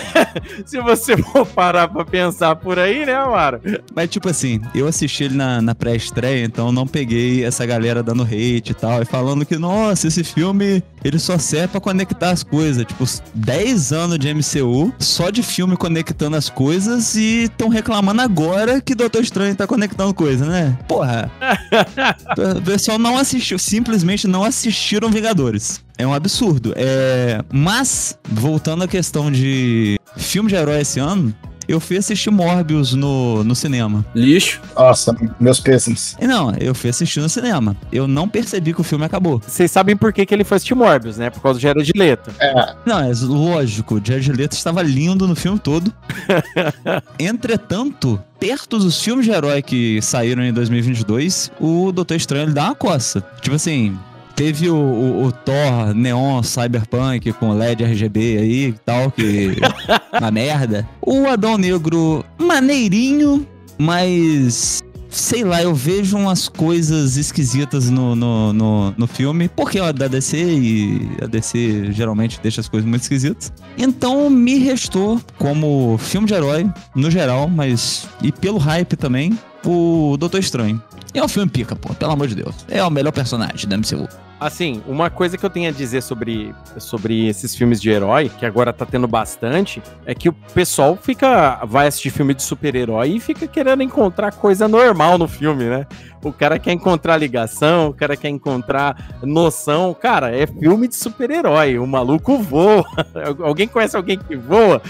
[0.66, 3.62] se você for parar pra pensar por aí, né, Mara?
[3.94, 8.24] Mas, tipo assim, eu assisti ele na, na pré-estreia, então não peguei essa galera dando
[8.24, 12.44] hate e tal, e falando que, nossa, esse filme, ele só serve pra conectar as
[12.44, 12.86] coisas.
[12.86, 18.82] Tipo, 10 anos de MCU, só de filme conectando as coisas, e estão reclamando agora
[18.82, 20.78] que Doutor Estranho tá conectando coisa, né?
[20.88, 21.32] Porra.
[22.58, 25.84] o pessoal não assistiu, simplesmente não assistiram Vingadores.
[25.98, 26.74] É um absurdo.
[26.76, 27.42] É...
[27.52, 31.34] Mas, voltando à questão de filme de herói esse ano,
[31.70, 34.04] eu fui assistir Morbius no, no cinema.
[34.16, 34.60] Lixo.
[34.76, 36.18] Nossa, meus pêsames.
[36.20, 37.78] E Não, eu fui assistir no cinema.
[37.92, 39.40] Eu não percebi que o filme acabou.
[39.46, 41.30] Vocês sabem por que, que ele foi assistir Morbius, né?
[41.30, 42.32] Por causa do Jared Leto.
[42.40, 45.94] É, Não, é lógico, o Jared Leto estava lindo no filme todo.
[47.20, 52.66] Entretanto, perto dos filmes de herói que saíram em 2022, o Doutor Estranho ele dá
[52.66, 53.24] uma coça.
[53.42, 53.96] Tipo assim,
[54.40, 59.58] teve o, o- o Thor Neon Cyberpunk com LED RGB aí e tal, que.
[60.18, 60.88] uma merda.
[61.02, 63.46] O Adão Negro, maneirinho,
[63.78, 64.82] mas.
[65.12, 70.08] Sei lá, eu vejo umas coisas esquisitas no, no, no, no filme, porque é da
[70.08, 73.52] DC e a DC geralmente deixa as coisas muito esquisitas.
[73.76, 78.08] Então me restou, como filme de herói, no geral, mas.
[78.22, 80.82] e pelo hype também, o Doutor Estranho.
[81.14, 82.56] E é um filme pica, pô, pelo amor de Deus.
[82.68, 84.08] É o melhor personagem da MCU.
[84.40, 88.46] Assim, uma coisa que eu tenho a dizer sobre, sobre esses filmes de herói, que
[88.46, 91.60] agora tá tendo bastante, é que o pessoal fica.
[91.66, 95.86] vai assistir filme de super-herói e fica querendo encontrar coisa normal no filme, né?
[96.22, 99.94] O cara quer encontrar ligação, o cara quer encontrar noção.
[99.94, 101.80] Cara, é filme de super-herói.
[101.80, 102.84] O maluco voa.
[103.42, 104.82] Alguém conhece alguém que voa?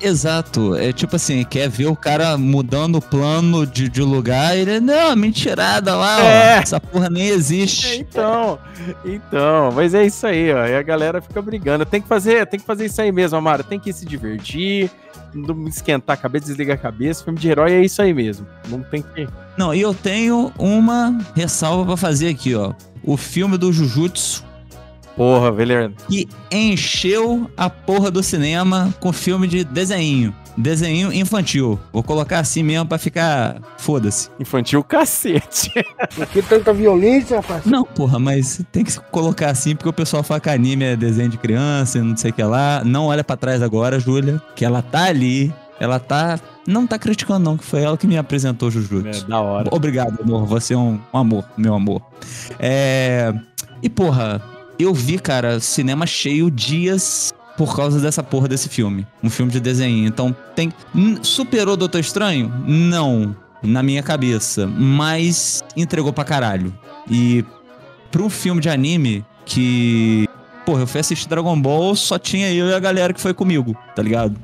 [0.00, 0.74] Exato.
[0.76, 5.16] É tipo assim, quer ver o cara mudando o plano de, de lugar ele, não,
[5.16, 6.58] mentirada lá, É.
[6.58, 6.60] ó.
[6.62, 8.04] Essa porra nem existe.
[8.14, 8.58] Então,
[9.04, 10.66] então, mas é isso aí, ó.
[10.66, 11.86] E a galera fica brigando.
[11.86, 13.62] Tem que fazer, tem que fazer isso aí mesmo, Amara.
[13.64, 14.90] Tem que se divertir,
[15.34, 17.24] não esquentar a cabeça, desligar a cabeça.
[17.24, 18.46] Filme de herói é isso aí mesmo.
[18.68, 19.28] Não tem que.
[19.56, 22.72] Não, e eu tenho uma ressalva pra fazer aqui, ó.
[23.02, 24.44] O filme do Jujutsu
[25.16, 25.94] Porra, velho.
[26.08, 30.34] que encheu a porra do cinema com filme de desenho.
[30.56, 31.78] Desenho infantil.
[31.92, 33.60] Vou colocar assim mesmo pra ficar.
[33.78, 34.30] Foda-se.
[34.38, 35.70] Infantil cacete.
[36.14, 37.64] Por que tanta violência, rapaz?
[37.64, 41.28] Não, porra, mas tem que colocar assim porque o pessoal fala que anime é desenho
[41.28, 42.82] de criança e não sei o que lá.
[42.84, 45.52] Não olha pra trás agora, Júlia, que ela tá ali.
[45.80, 46.38] Ela tá.
[46.66, 49.24] Não tá criticando, não, que foi ela que me apresentou Jujutsu.
[49.24, 49.68] É, da hora.
[49.72, 50.46] Obrigado, amor.
[50.46, 52.00] Você é um, um amor, meu amor.
[52.58, 53.34] É.
[53.82, 54.40] E, porra,
[54.78, 59.06] eu vi, cara, cinema cheio dias por causa dessa porra desse filme.
[59.22, 60.06] Um filme de desenho.
[60.06, 60.72] Então, tem.
[61.22, 62.52] Superou Doutor Estranho?
[62.66, 63.36] Não.
[63.62, 64.66] Na minha cabeça.
[64.66, 66.72] Mas entregou pra caralho.
[67.10, 67.44] E
[68.10, 70.28] pra um filme de anime que.
[70.64, 73.76] Porra, eu fui assistir Dragon Ball, só tinha eu e a galera que foi comigo,
[73.94, 74.34] tá ligado?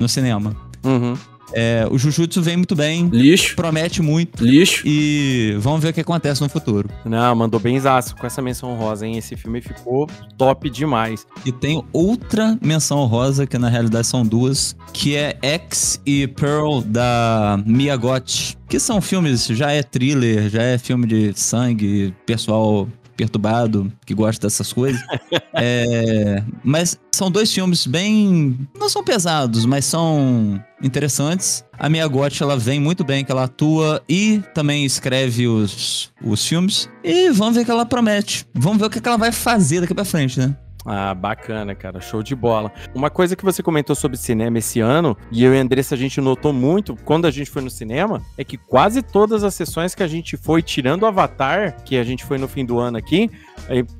[0.00, 0.54] No cinema.
[0.82, 1.16] Uhum.
[1.52, 3.08] É, o Jujutsu vem muito bem.
[3.08, 3.56] Lixo.
[3.56, 4.44] Promete muito.
[4.44, 4.82] Lixo.
[4.86, 6.88] E vamos ver o que acontece no futuro.
[7.04, 9.16] Não, mandou bem zaço com essa menção rosa, hein?
[9.18, 11.26] Esse filme ficou top demais.
[11.44, 16.80] E tem outra menção rosa, que na realidade são duas, que é X e Pearl
[16.80, 18.58] da Miyagotti.
[18.68, 22.86] Que são filmes, já é thriller, já é filme de sangue, pessoal
[23.20, 25.00] perturbado, que gosta dessas coisas.
[25.52, 28.56] É, mas são dois filmes bem.
[28.78, 31.62] Não são pesados, mas são interessantes.
[31.78, 36.88] A Miyagotti, ela vem muito bem, que ela atua e também escreve os, os filmes.
[37.04, 38.46] E vamos ver o que ela promete.
[38.54, 40.56] Vamos ver o que ela vai fazer daqui pra frente, né?
[40.84, 42.00] Ah, bacana, cara.
[42.00, 42.72] Show de bola.
[42.94, 45.98] Uma coisa que você comentou sobre cinema esse ano, e eu e a Andressa a
[45.98, 49.94] gente notou muito quando a gente foi no cinema, é que quase todas as sessões
[49.94, 52.96] que a gente foi, tirando o Avatar, que a gente foi no fim do ano
[52.96, 53.30] aqui,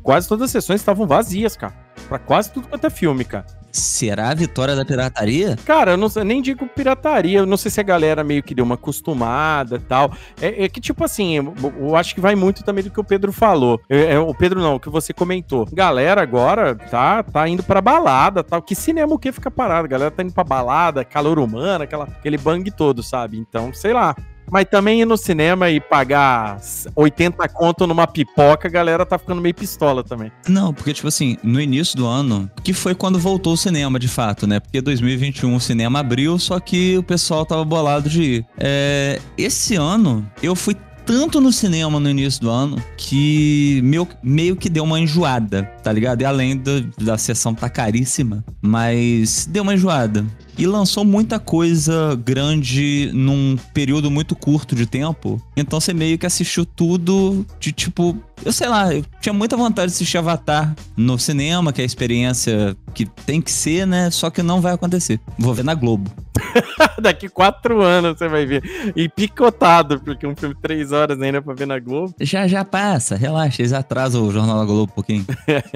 [0.02, 1.74] quase todas as sessões estavam vazias, cara.
[2.08, 3.46] Pra quase tudo quanto é filme, cara.
[3.72, 5.56] Será a vitória da pirataria?
[5.64, 8.54] Cara, eu não sei, nem digo pirataria, eu não sei se a galera meio que
[8.54, 10.12] deu uma acostumada tal.
[10.40, 13.04] É, é que, tipo assim, eu, eu acho que vai muito também do que o
[13.04, 13.80] Pedro falou.
[13.88, 15.66] É, é, o Pedro não, o que você comentou.
[15.72, 18.60] Galera agora tá, tá indo pra balada tal.
[18.60, 19.88] Que cinema o que fica parado?
[19.88, 23.38] Galera tá indo pra balada, calor humano, aquela, aquele bang todo, sabe?
[23.38, 24.14] Então, sei lá.
[24.50, 26.60] Mas também ir no cinema e pagar
[26.94, 30.32] 80 conto numa pipoca, a galera tá ficando meio pistola também.
[30.48, 34.08] Não, porque, tipo assim, no início do ano, que foi quando voltou o cinema, de
[34.08, 34.60] fato, né?
[34.60, 38.46] Porque 2021 o cinema abriu, só que o pessoal tava bolado de ir.
[38.58, 40.76] É, esse ano, eu fui
[41.10, 45.92] tanto no cinema no início do ano que meu, meio que deu uma enjoada, tá
[45.92, 46.22] ligado?
[46.22, 50.24] E além da, da sessão tá caríssima, mas deu uma enjoada.
[50.58, 55.40] E lançou muita coisa grande num período muito curto de tempo.
[55.56, 58.16] Então você meio que assistiu tudo de tipo.
[58.44, 61.86] Eu sei lá, eu tinha muita vontade de assistir Avatar no cinema, que é a
[61.86, 64.10] experiência que tem que ser, né?
[64.10, 65.20] Só que não vai acontecer.
[65.38, 66.10] Vou ver na Globo.
[67.00, 68.62] Daqui quatro anos você vai ver.
[68.96, 72.14] E picotado, porque um filme de três horas ainda pra ver na Globo.
[72.20, 75.26] Já já passa, relaxa, eles atrasam o Jornal da Globo um pouquinho.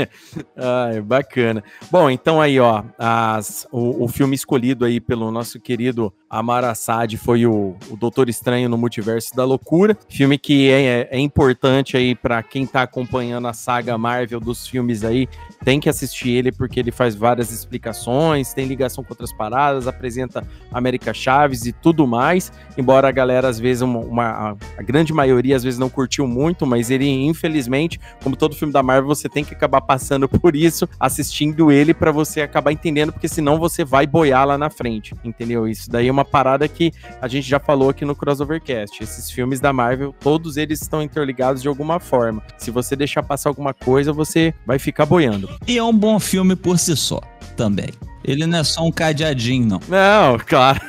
[0.57, 1.63] Ai, bacana.
[1.91, 7.17] Bom, então aí, ó, as, o, o filme escolhido aí pelo nosso querido Amar Assad
[7.17, 9.97] foi o, o Doutor Estranho no Multiverso da Loucura.
[10.09, 15.05] Filme que é, é importante aí para quem tá acompanhando a saga Marvel dos filmes
[15.05, 15.29] aí,
[15.65, 20.45] tem que assistir ele porque ele faz várias explicações, tem ligação com outras paradas, apresenta
[20.73, 22.53] América Chaves e tudo mais.
[22.77, 26.67] Embora a galera, às vezes, uma, uma- a grande maioria, às vezes, não curtiu muito,
[26.67, 30.89] mas ele, infelizmente, como todo filme da Marvel, você tem que acabar passando por isso,
[30.99, 35.69] assistindo ele para você acabar entendendo, porque senão você vai boiar lá na frente, entendeu?
[35.69, 39.03] Isso daí é uma parada que a gente já falou aqui no Crossovercast.
[39.03, 42.43] Esses filmes da Marvel, todos eles estão interligados de alguma forma.
[42.57, 45.49] Se você deixar passar alguma coisa, você vai ficar boiando.
[45.67, 47.21] E é um bom filme por si só,
[47.57, 47.89] também.
[48.25, 49.81] Ele não é só um cadeadinho, não.
[49.87, 50.81] Não, claro.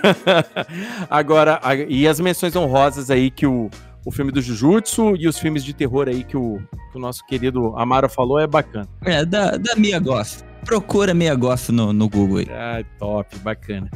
[1.09, 3.69] Agora, e as menções honrosas aí que o,
[4.05, 7.25] o filme do Jujutsu e os filmes de terror aí que o, que o nosso
[7.25, 8.87] querido Amaro falou é bacana.
[9.03, 10.43] É, da, da Mia Goff.
[10.63, 12.47] Procura Mia Goff no, no Google aí.
[12.49, 13.89] Ah, top, bacana.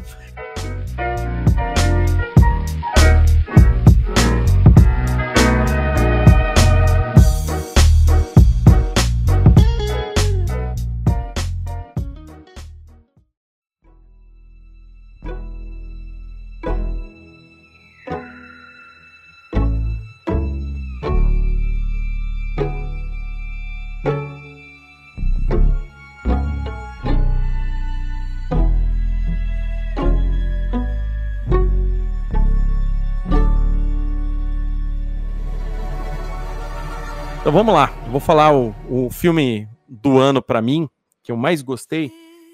[37.50, 40.88] Então vamos lá, eu vou falar o, o filme do ano pra mim,
[41.24, 42.12] que eu mais gostei,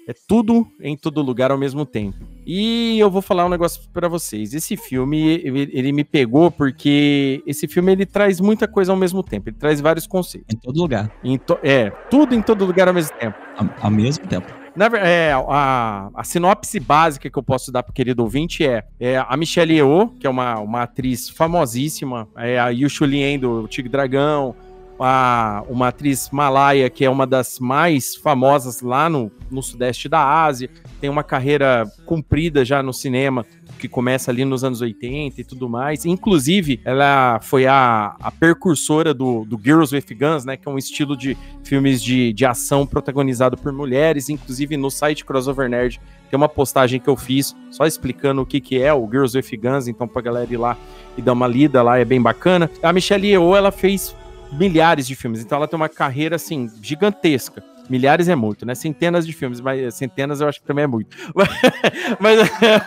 [0.08, 2.16] é Tudo em Todo Lugar ao mesmo tempo.
[2.46, 4.54] E eu vou falar um negócio pra vocês.
[4.54, 9.22] Esse filme, ele, ele me pegou porque esse filme ele traz muita coisa ao mesmo
[9.22, 10.48] tempo, ele traz vários conceitos.
[10.54, 11.12] Em todo lugar.
[11.22, 13.36] Em to- é, tudo em todo lugar ao mesmo tempo.
[13.54, 14.50] Ao, ao mesmo tempo.
[14.74, 19.18] Na é, a, a sinopse básica que eu posso dar para querido ouvinte é, é
[19.18, 23.90] a Michelle Yeoh, que é uma, uma atriz famosíssima, é a Yu Lien do Tigre
[23.90, 24.54] Dragão,
[24.98, 30.44] a, uma atriz malaia que é uma das mais famosas lá no, no sudeste da
[30.44, 33.44] Ásia, tem uma carreira comprida já no cinema,
[33.78, 36.04] que começa ali nos anos 80 e tudo mais.
[36.04, 40.56] Inclusive, ela foi a, a precursora do, do Girls with Guns, né?
[40.56, 44.28] Que é um estilo de filmes de, de ação protagonizado por mulheres.
[44.28, 46.00] Inclusive, no site Crossover Nerd
[46.30, 49.56] tem uma postagem que eu fiz só explicando o que, que é o Girls with
[49.58, 49.86] Guns.
[49.86, 50.76] Então, pra galera ir lá
[51.16, 52.70] e dar uma lida lá, é bem bacana.
[52.82, 54.14] A Michelle Yeoh, ela fez
[54.52, 57.62] milhares de filmes, então ela tem uma carreira, assim, gigantesca.
[57.88, 58.74] Milhares é muito, né?
[58.74, 61.16] Centenas de filmes, mas centenas eu acho que também é muito.
[62.18, 62.38] mas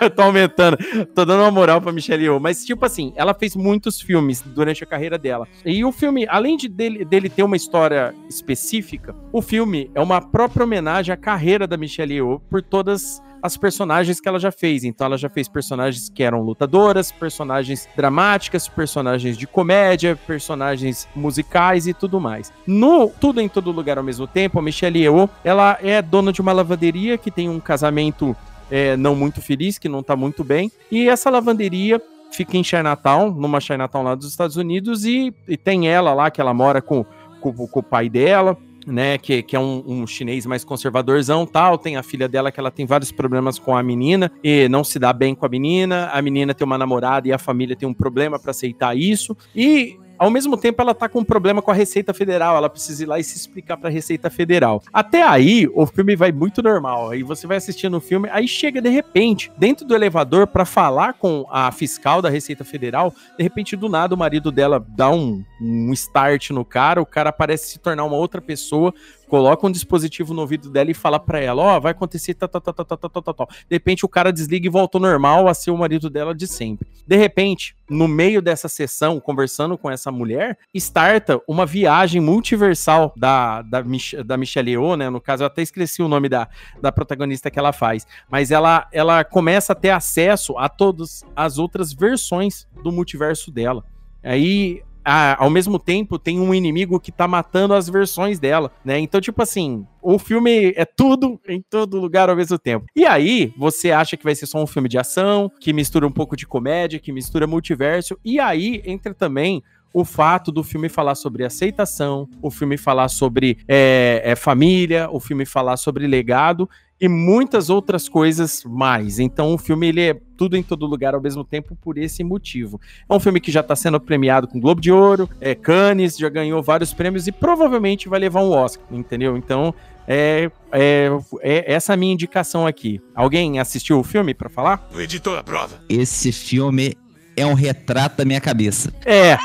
[0.01, 0.77] eu tô aumentando,
[1.15, 2.39] tô dando uma moral pra Michelle Yeoh.
[2.39, 5.47] Mas, tipo assim, ela fez muitos filmes durante a carreira dela.
[5.65, 10.21] E o filme, além de dele, dele ter uma história específica, o filme é uma
[10.21, 14.83] própria homenagem à carreira da Michelle Yeoh por todas as personagens que ela já fez.
[14.83, 21.87] Então ela já fez personagens que eram lutadoras, personagens dramáticas, personagens de comédia, personagens musicais
[21.87, 22.51] e tudo mais.
[22.65, 26.41] No Tudo em Todo Lugar ao mesmo tempo, a Michelle Yeoh, ela é dona de
[26.41, 28.35] uma lavanderia que tem um casamento
[28.69, 30.71] é, não muito feliz, que não tá muito bem.
[30.91, 35.87] E essa lavanderia fica em Chinatown, numa Chinatown lá dos Estados Unidos, e, e tem
[35.87, 37.05] ela lá, que ela mora com,
[37.41, 38.57] com, com o pai dela,
[38.87, 42.59] né, que, que é um, um, chinês mais conservadorzão tal, tem a filha dela que
[42.59, 46.09] ela tem vários problemas com a menina e não se dá bem com a menina,
[46.13, 49.98] a menina tem uma namorada e a família tem um problema para aceitar isso, e
[50.19, 53.05] ao mesmo tempo ela tá com um problema com a Receita Federal, ela precisa ir
[53.05, 54.83] lá e se explicar pra Receita Federal.
[54.91, 58.81] Até aí, o filme vai muito normal, aí você vai assistindo o filme, aí chega
[58.81, 63.75] de repente, dentro do elevador, para falar com a fiscal da Receita Federal, de repente
[63.75, 67.79] do nada o marido dela dá um, um start no cara, o cara parece se
[67.79, 68.93] tornar uma outra pessoa,
[69.29, 72.49] coloca um dispositivo no ouvido dela e fala para ela, ó, oh, vai acontecer tal,
[72.49, 73.49] tal, tal, tal, tal, tal, tal.
[73.69, 76.47] De repente o cara desliga e volta ao normal a ser o marido dela de
[76.47, 76.87] sempre.
[77.07, 83.61] De repente, no meio dessa sessão, conversando com essa mulher, starta uma viagem multiversal da,
[83.61, 85.09] da, Mich da Michelle Yeoh, né?
[85.09, 86.49] No caso, eu até esqueci o nome da,
[86.81, 88.07] da protagonista que ela faz.
[88.29, 93.83] Mas ela, ela começa a ter acesso a todas as outras versões do multiverso dela.
[94.23, 98.99] Aí a, ao mesmo tempo tem um inimigo que tá matando as versões dela, né?
[98.99, 102.85] Então, tipo assim, o filme é tudo em todo lugar ao mesmo tempo.
[102.95, 106.11] E aí, você acha que vai ser só um filme de ação, que mistura um
[106.11, 111.15] pouco de comédia, que mistura multiverso, e aí entra também o fato do filme falar
[111.15, 116.69] sobre aceitação, o filme falar sobre é, é, família, o filme falar sobre legado
[116.99, 119.19] e muitas outras coisas mais.
[119.19, 122.79] Então o filme ele é tudo em todo lugar ao mesmo tempo por esse motivo.
[123.09, 126.29] É um filme que já está sendo premiado com Globo de Ouro, é Cannes, já
[126.29, 129.37] ganhou vários prêmios e provavelmente vai levar um Oscar, entendeu?
[129.37, 129.73] Então
[130.07, 131.09] é, é,
[131.41, 133.01] é essa a minha indicação aqui.
[133.15, 134.89] Alguém assistiu o filme para falar?
[134.93, 135.79] O editor aprova.
[135.87, 136.95] Esse filme
[137.37, 138.93] é um retrato da minha cabeça.
[139.05, 139.37] É.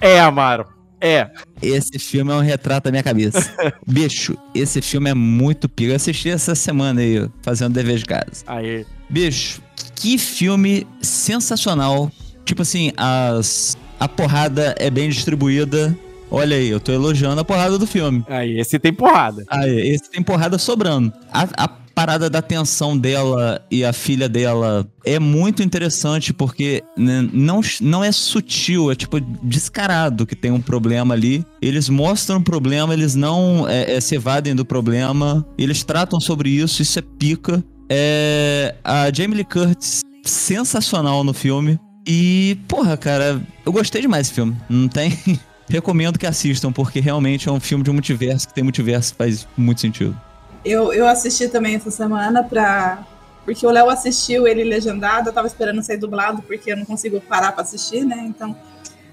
[0.00, 0.77] É, Amaro.
[1.00, 1.30] É.
[1.62, 3.52] Esse filme é um retrato da minha cabeça.
[3.86, 5.90] Bicho, esse filme é muito pico.
[5.90, 8.44] Eu assisti essa semana aí, fazendo dever de casa.
[8.46, 8.84] Aí.
[9.08, 9.62] Bicho,
[9.94, 12.10] que filme sensacional.
[12.44, 15.96] Tipo assim, as, a porrada é bem distribuída.
[16.30, 18.24] Olha aí, eu tô elogiando a porrada do filme.
[18.28, 19.44] Aí, esse tem porrada.
[19.48, 21.12] Aí, esse tem porrada sobrando.
[21.32, 21.68] A, a
[21.98, 28.04] parada da tensão dela e a filha dela é muito interessante porque né, não, não
[28.04, 31.44] é sutil, é tipo descarado que tem um problema ali.
[31.60, 36.50] Eles mostram o problema, eles não é, é, se evadem do problema, eles tratam sobre
[36.50, 37.64] isso, isso é pica.
[37.90, 41.80] É, a Jamie Lee Curtis, sensacional no filme.
[42.06, 44.56] E, porra, cara, eu gostei demais desse filme.
[44.70, 45.18] Não tem.
[45.68, 49.80] Recomendo que assistam, porque realmente é um filme de multiverso que tem multiverso, faz muito
[49.80, 50.16] sentido.
[50.64, 53.06] Eu, eu assisti também essa semana pra.
[53.44, 57.20] Porque o Léo assistiu ele legendado, eu tava esperando sair dublado, porque eu não consigo
[57.20, 58.24] parar pra assistir, né?
[58.26, 58.56] Então.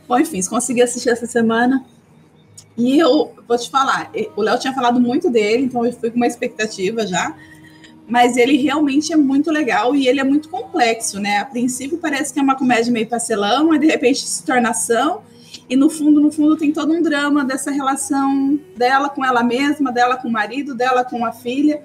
[0.07, 1.85] Bom, enfim, consegui assistir essa semana.
[2.77, 6.17] E eu vou te falar, o Léo tinha falado muito dele, então eu fui com
[6.17, 7.33] uma expectativa já.
[8.07, 11.39] Mas ele realmente é muito legal e ele é muito complexo, né?
[11.39, 15.23] A princípio parece que é uma comédia meio pastelão, mas de repente se torna ação
[15.69, 19.91] e no fundo, no fundo, tem todo um drama dessa relação dela com ela mesma,
[19.91, 21.81] dela com o marido, dela com a filha.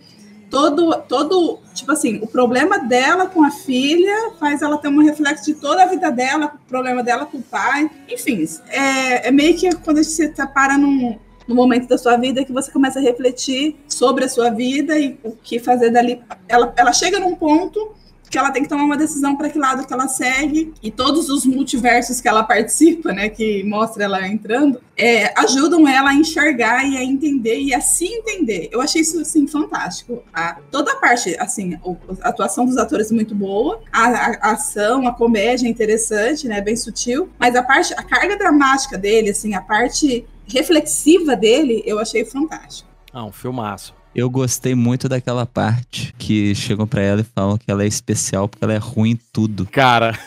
[0.51, 5.47] Todo, todo, tipo assim, o problema dela com a filha faz ela ter um reflexo
[5.47, 7.91] de toda a vida dela, o problema dela com o pai.
[8.09, 11.17] Enfim, é, é meio que quando você tá para num,
[11.47, 15.19] no momento da sua vida que você começa a refletir sobre a sua vida e
[15.23, 16.21] o que fazer dali.
[16.49, 17.95] Ela, ela chega num ponto
[18.31, 21.29] que ela tem que tomar uma decisão para que lado que ela segue e todos
[21.29, 26.85] os multiversos que ela participa, né, que mostra ela entrando, é, ajudam ela a enxergar
[26.85, 28.69] e a entender e a se entender.
[28.71, 30.23] Eu achei isso assim fantástico.
[30.33, 31.77] A, toda a parte, assim,
[32.23, 36.61] a atuação dos atores é muito boa, a, a, ação, a comédia é interessante, né,
[36.61, 41.99] bem sutil, mas a parte, a carga dramática dele, assim, a parte reflexiva dele, eu
[41.99, 42.89] achei fantástico.
[43.13, 44.00] Ah, um filmaço.
[44.15, 48.49] Eu gostei muito daquela parte que chegam para ela e falam que ela é especial
[48.49, 49.67] porque ela é ruim em tudo.
[49.71, 50.19] Cara,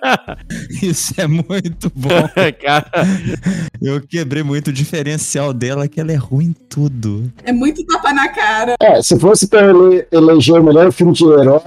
[0.82, 2.08] isso é muito bom.
[2.62, 2.90] Cara,
[3.80, 7.32] eu quebrei muito o diferencial dela que ela é ruim em tudo.
[7.44, 8.74] É muito tapa na cara.
[8.80, 11.62] É, se fosse para ele eleger o melhor filme de herói,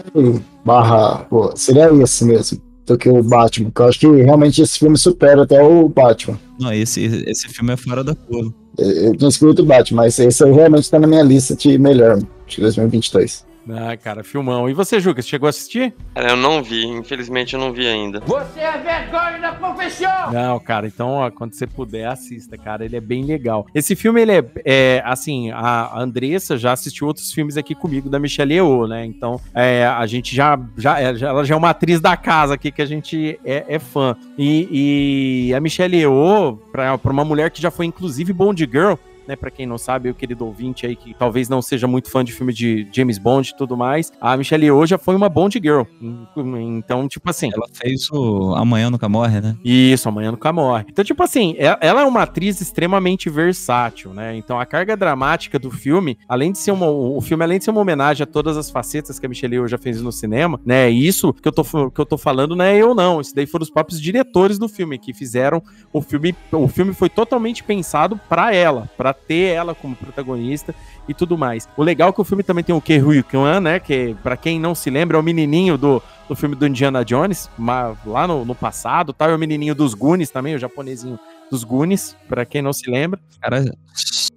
[0.63, 2.61] barra, pô, seria esse mesmo.
[2.85, 6.37] Do que o Batman, porque eu acho que realmente esse filme supera até o Batman.
[6.59, 8.53] Não, esse, esse filme é fora da cor.
[8.77, 11.77] Eu, eu tinha escrito o Batman, mas esse aí realmente tá na minha lista de
[11.77, 13.45] melhor de 2022.
[13.69, 14.69] Ah, cara, filmão.
[14.69, 15.93] E você, Juca, você chegou a assistir?
[16.13, 18.19] Cara, eu não vi, infelizmente eu não vi ainda.
[18.25, 20.31] Você é vergonha da profissão!
[20.31, 22.85] Não, cara, então, ó, quando você puder, assista, cara.
[22.85, 23.65] Ele é bem legal.
[23.73, 28.19] Esse filme, ele é, é, assim, a Andressa já assistiu outros filmes aqui comigo da
[28.19, 29.05] Michelle Yeoh, né?
[29.05, 32.53] Então, é, a gente já, já, é, já- ela já é uma atriz da casa
[32.53, 34.15] aqui que a gente é, é fã.
[34.37, 38.93] E, e a Michelle Yeoh, pra, pra uma mulher que já foi, inclusive, Bond Girl,
[39.27, 42.23] né, para quem não sabe, o querido ouvinte aí que talvez não seja muito fã
[42.23, 45.59] de filme de James Bond e tudo mais, a Michelle Yeoh já foi uma Bond
[45.61, 45.83] Girl.
[46.37, 49.55] Então, tipo assim, Ela fez o Amanhã Nunca Morre, né?
[49.63, 50.85] isso, Amanhã Nunca Morre.
[50.89, 54.35] Então, tipo assim, e- ela é uma atriz extremamente versátil, né?
[54.35, 57.71] Então, a carga dramática do filme, além de ser uma, o filme, além de ser
[57.71, 60.89] uma homenagem a todas as facetas que a Michelle Yeoh já fez no cinema, né?
[60.89, 63.21] Isso que eu tô, que eu tô falando não é eu, não.
[63.21, 65.61] Isso daí foram os próprios diretores do filme que fizeram
[65.91, 66.35] o filme.
[66.51, 70.73] O filme foi totalmente pensado pra ela, pra ter ela como protagonista
[71.07, 71.67] e tudo mais.
[71.75, 73.79] O legal é que o filme também tem o Ke Huy Kwan, né?
[73.79, 77.49] Que, pra quem não se lembra, é o menininho do, do filme do Indiana Jones,
[78.05, 79.29] lá no, no passado, tal.
[79.29, 83.19] É o menininho dos Goonies também, o japonesinho dos Goonies, pra quem não se lembra.
[83.41, 83.63] Cara,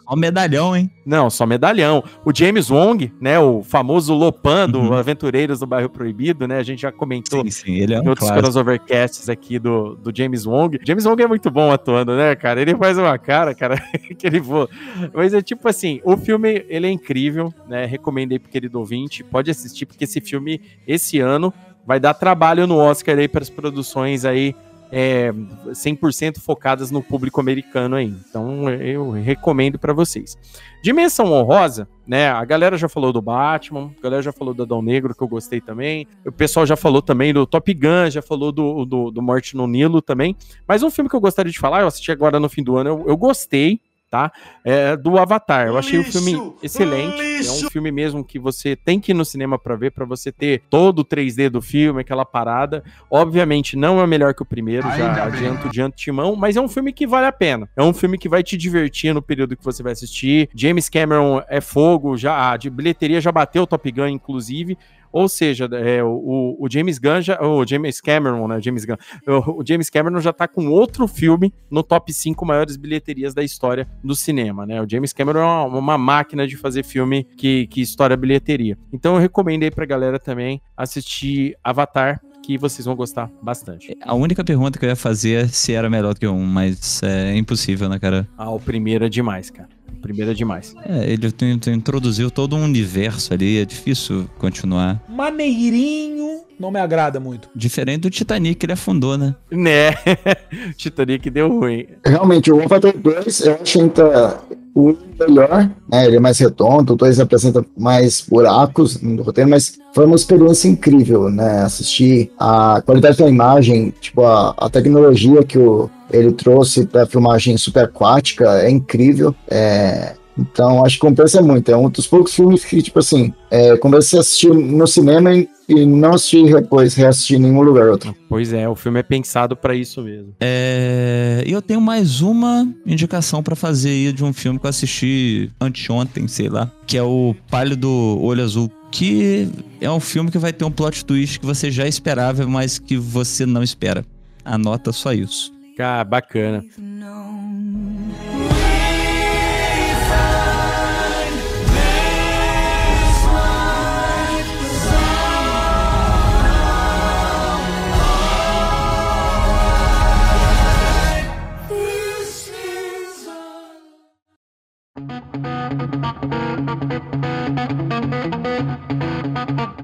[0.09, 0.91] só medalhão, hein?
[1.05, 2.03] Não, só medalhão.
[2.25, 6.81] O James Wong, né, o famoso Lopan do Aventureiros do Bairro Proibido, né, a gente
[6.81, 8.39] já comentou Sim, sim, ele é em um outros clássico.
[8.41, 10.79] crossovercasts aqui do, do James Wong.
[10.83, 12.61] James Wong é muito bom atuando, né, cara?
[12.63, 13.77] Ele faz uma cara, cara,
[14.17, 14.69] que ele voa.
[15.13, 17.85] Mas é tipo assim, o filme, ele é incrível, né?
[17.85, 21.53] Recomendei pro querido ouvinte, pode assistir, porque esse filme, esse ano,
[21.87, 24.55] vai dar trabalho no Oscar aí para as produções aí
[24.91, 25.33] é,
[25.67, 28.15] 100% focadas no público americano aí.
[28.29, 30.37] Então eu recomendo para vocês.
[30.83, 32.29] Dimensão honrosa, né?
[32.29, 35.29] A galera já falou do Batman, a galera já falou do Adão Negro, que eu
[35.29, 36.07] gostei também.
[36.25, 39.67] O pessoal já falou também do Top Gun, já falou do, do, do Morte no
[39.67, 40.37] Nilo também.
[40.67, 42.91] Mas um filme que eu gostaria de falar, eu assisti agora no fim do ano,
[42.91, 43.81] eu, eu gostei,
[44.11, 44.33] tá?
[44.65, 45.67] É do Avatar.
[45.67, 47.21] Eu achei o filme excelente.
[47.47, 50.33] É um filme mesmo que você tem que ir no cinema pra ver, pra você
[50.33, 52.83] ter todo o 3D do filme, aquela parada.
[53.11, 55.41] Obviamente não é melhor que o primeiro, já Ainda bem.
[55.41, 57.69] adianto de antemão, mas é um filme que vale a pena.
[57.77, 60.49] É um filme que vai te divertir no período que você vai assistir.
[60.55, 64.77] James Cameron é fogo, já a de bilheteria já bateu o Top Gun, inclusive.
[65.13, 68.61] Ou seja, é, o, o James Gunn já, o James Cameron, né?
[68.61, 68.97] James Gunn,
[69.27, 73.43] o, o James Cameron já tá com outro filme no top 5 maiores bilheterias da
[73.43, 74.81] história do cinema, né?
[74.83, 78.77] O James Cameron é uma, uma máquina de fazer filme que, que estoura bilheteria.
[78.93, 83.95] Então eu recomendo aí pra galera também assistir Avatar, que vocês vão gostar bastante.
[84.01, 87.37] A única pergunta que eu ia fazer é se era melhor que um, mas é
[87.37, 88.27] impossível, né, cara?
[88.39, 89.69] Ah, o primeiro é demais, cara.
[89.93, 90.75] O primeiro é demais.
[90.85, 91.33] É, ele
[91.73, 95.03] introduziu todo um universo ali, é difícil continuar.
[95.09, 97.49] Maneirinho não me agrada muito.
[97.55, 99.35] Diferente do Titanic, ele afundou, né?
[99.51, 99.93] Né?
[100.77, 101.87] Titanic deu ruim.
[102.05, 104.41] Realmente, o Avatar 2, eu acho ainda
[104.79, 106.07] o melhor, né?
[106.07, 111.29] Ele é mais redondo, 2 apresenta mais buracos no roteiro, mas foi uma experiência incrível,
[111.29, 111.63] né?
[111.63, 117.57] Assistir a qualidade da imagem, tipo, a, a tecnologia que o, ele trouxe para filmagem
[117.57, 119.35] subaquática é incrível.
[119.51, 121.71] É, então, acho que compensa muito.
[121.71, 125.49] É um dos poucos filmes que, tipo assim, é, comecei a assistir no cinema e,
[125.69, 128.15] e não assisti depois, reassistir em nenhum lugar outro.
[128.29, 130.35] Pois é, o filme é pensado pra isso mesmo.
[130.41, 134.71] É, E eu tenho mais uma indicação pra fazer aí de um filme que eu
[134.71, 138.71] assisti anteontem, sei lá, que é o Pálido Olho Azul.
[138.91, 139.51] Que
[139.83, 142.97] é um filme que vai ter um plot twist que você já esperava, mas que
[142.97, 144.03] você não espera.
[144.43, 145.53] Anota só isso.
[145.77, 146.65] Cara, bacana.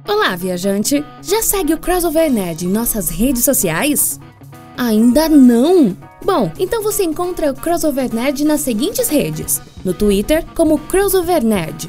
[0.09, 1.05] Olá, viajante!
[1.23, 4.19] Já segue o Crossover Nerd em nossas redes sociais?
[4.77, 5.97] Ainda não?
[6.25, 11.89] Bom, então você encontra o Crossover Nerd nas seguintes redes: no Twitter, como Crossover Nerd,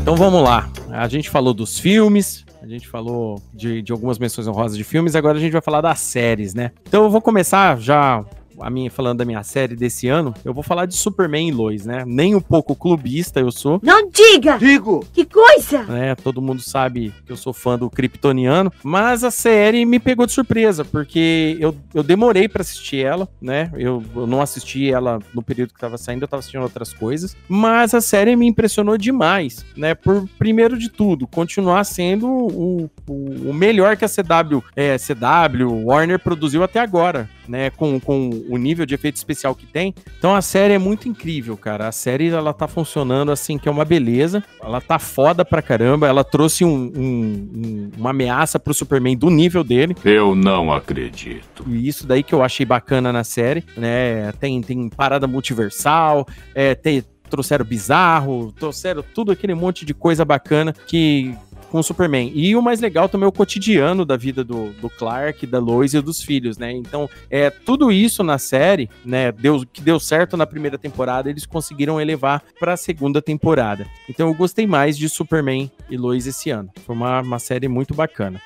[0.00, 0.70] Então vamos lá.
[0.90, 5.14] A gente falou dos filmes, A gente falou de, de algumas menções honrosas de filmes,
[5.14, 6.72] agora a gente vai falar das séries, né?
[6.88, 8.24] Então eu vou começar já
[8.60, 11.86] a minha falando da minha série desse ano, eu vou falar de Superman e Lois,
[11.86, 12.04] né?
[12.06, 13.80] Nem um pouco clubista eu sou.
[13.82, 14.58] Não diga!
[14.58, 15.04] Digo!
[15.12, 15.84] Que coisa!
[15.84, 16.14] né?
[16.14, 20.32] Todo mundo sabe que eu sou fã do Kryptoniano, mas a série me pegou de
[20.32, 23.70] surpresa, porque eu, eu demorei pra assistir ela, né?
[23.74, 27.36] Eu, eu não assisti ela no período que tava saindo, eu tava assistindo outras coisas,
[27.48, 29.94] mas a série me impressionou demais, né?
[29.94, 35.86] Por primeiro de tudo, continuar sendo o, o, o melhor que a CW, é, CW,
[35.86, 37.70] Warner produziu até agora, né?
[37.70, 39.94] Com, com o nível de efeito especial que tem.
[40.18, 41.88] Então a série é muito incrível, cara.
[41.88, 44.42] A série ela tá funcionando assim, que é uma beleza.
[44.62, 46.06] Ela tá foda pra caramba.
[46.08, 49.94] Ela trouxe um- um- um- uma ameaça pro Superman do nível dele.
[50.04, 51.64] Eu não acredito.
[51.68, 54.32] E isso daí que eu achei bacana na série, né?
[54.40, 60.72] Tem, tem parada multiversal, é, tem, trouxeram bizarro, trouxeram tudo aquele monte de coisa bacana
[60.86, 61.34] que
[61.70, 62.30] com o Superman.
[62.34, 65.94] E o mais legal também é o cotidiano da vida do, do Clark, da Lois
[65.94, 66.72] e dos filhos, né?
[66.72, 69.32] Então, é tudo isso na série, né?
[69.32, 73.86] Deu, que deu certo na primeira temporada, eles conseguiram elevar para a segunda temporada.
[74.08, 76.70] Então, eu gostei mais de Superman e Lois esse ano.
[76.84, 78.40] Foi uma, uma série muito bacana.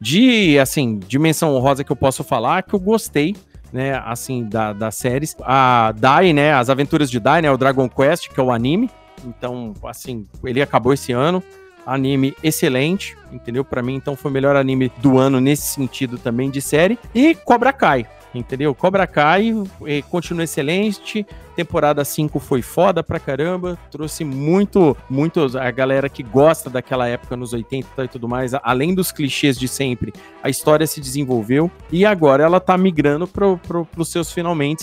[0.00, 3.34] De, assim, dimensão honrosa que eu posso falar, que eu gostei,
[3.72, 5.34] né, assim, da, das séries.
[5.40, 8.90] A Dai, né, as aventuras de Dai, né, o Dragon Quest, que é o anime.
[9.24, 11.42] Então, assim, ele acabou esse ano.
[11.86, 13.64] Anime excelente, entendeu?
[13.64, 16.98] Pra mim, então, foi o melhor anime do ano nesse sentido também de série.
[17.14, 18.74] E Cobra Kai, entendeu?
[18.74, 19.54] Cobra Kai
[19.86, 21.26] eh, continua excelente.
[21.54, 23.78] Temporada 5 foi foda pra caramba.
[23.90, 28.52] Trouxe muito, muito a galera que gosta daquela época nos 80 e tudo mais.
[28.54, 30.12] Além dos clichês de sempre,
[30.42, 31.70] a história se desenvolveu.
[31.90, 34.82] E agora ela tá migrando pro, pro, pros seus finalmente.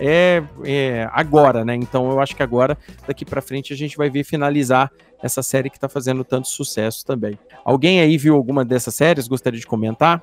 [0.00, 1.74] É, é agora, né?
[1.76, 2.76] Então eu acho que agora,
[3.06, 4.90] daqui pra frente, a gente vai ver finalizar
[5.22, 7.38] essa série que tá fazendo tanto sucesso também.
[7.64, 9.28] Alguém aí viu alguma dessas séries?
[9.28, 10.22] Gostaria de comentar?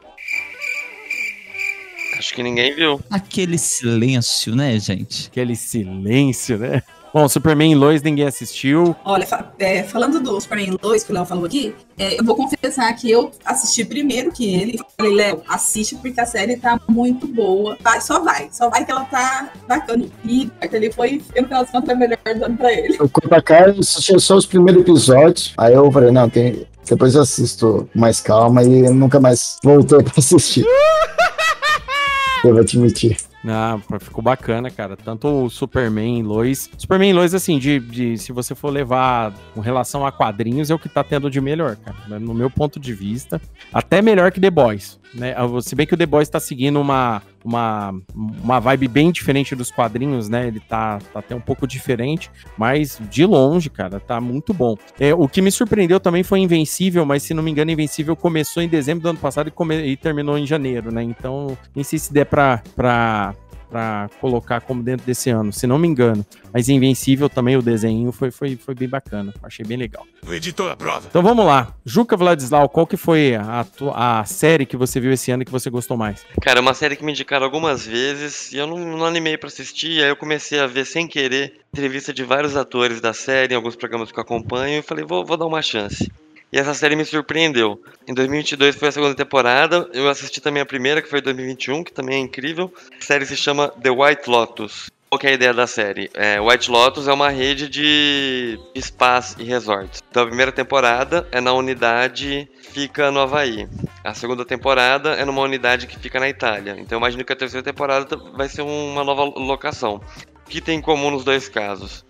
[2.18, 3.00] Acho que ninguém viu.
[3.12, 5.28] Aquele silêncio, né, gente?
[5.28, 6.82] Aquele silêncio, né?
[7.14, 8.96] Bom, Superman e Lois ninguém assistiu.
[9.04, 12.36] Olha, fa- é, falando do Superman 2 que o Léo falou aqui, é, eu vou
[12.36, 14.80] confessar que eu assisti primeiro que ele.
[14.98, 17.78] Falei, Léo, assiste porque a série tá muito boa.
[17.82, 20.06] Vai, só vai, só vai que ela tá bacana.
[20.26, 22.96] E ele foi, no final das contas, melhor dando pra ele.
[23.00, 25.54] Eu fui pra cá e assisti só os primeiros episódios.
[25.58, 26.68] Aí eu falei, não, tem.
[26.88, 30.66] Depois eu assisto com mais calma e nunca mais voltei pra assistir.
[32.44, 33.18] eu vou admitir.
[33.50, 34.96] Ah, ficou bacana, cara.
[34.98, 36.70] Tanto o Superman e Lois.
[36.78, 40.76] Superman e Lois, assim, de, de- se você for levar com relação a quadrinhos, é
[40.76, 42.20] o que tá tendo de melhor, cara.
[42.20, 43.42] No meu ponto de vista.
[43.72, 45.00] Até melhor que The Boys.
[45.14, 45.34] Né?
[45.62, 49.72] Se bem que o The Boys tá seguindo uma, uma, uma vibe bem diferente dos
[49.72, 50.48] quadrinhos, né?
[50.48, 54.76] Ele tá, tá até um pouco diferente, mas de longe, cara, tá muito bom.
[55.00, 58.62] É, o que me surpreendeu também foi Invencível, mas se não me engano, Invencível começou
[58.62, 61.02] em dezembro do ano passado e, e terminou em janeiro, né?
[61.02, 63.34] Então, nem sei se der pra, pra,
[63.70, 66.26] pra colocar como dentro desse ano, se não me engano.
[66.54, 70.06] Mas Invencível também, o desenho foi, foi, foi bem bacana, achei bem legal.
[70.26, 71.08] O editor aprova.
[71.10, 71.74] Então vamos lá.
[71.86, 75.70] Juca Vladislau, qual que foi a, a série que você viu esse ano que você
[75.70, 76.26] gostou mais?
[76.42, 79.48] Cara, é uma série que me indicaram algumas vezes e eu não, não animei pra
[79.48, 80.02] assistir.
[80.02, 83.76] Aí eu comecei a ver sem querer entrevista de vários atores da série, em alguns
[83.76, 86.12] programas que eu acompanho, e falei, vou, vou dar uma chance.
[86.52, 87.82] E essa série me surpreendeu.
[88.08, 91.84] Em 2022 foi a segunda temporada, eu assisti também a primeira, que foi em 2021,
[91.84, 92.74] que também é incrível.
[92.98, 94.90] A série se chama The White Lotus.
[95.10, 96.10] Qual é a ideia da série?
[96.14, 100.02] É, White Lotus é uma rede de spas e resorts.
[100.10, 103.68] Então a primeira temporada é na unidade que fica no Havaí.
[104.04, 106.76] A segunda temporada é numa unidade que fica na Itália.
[106.80, 110.02] Então eu imagino que a terceira temporada vai ser uma nova locação.
[110.46, 112.06] O que tem em comum nos dois casos?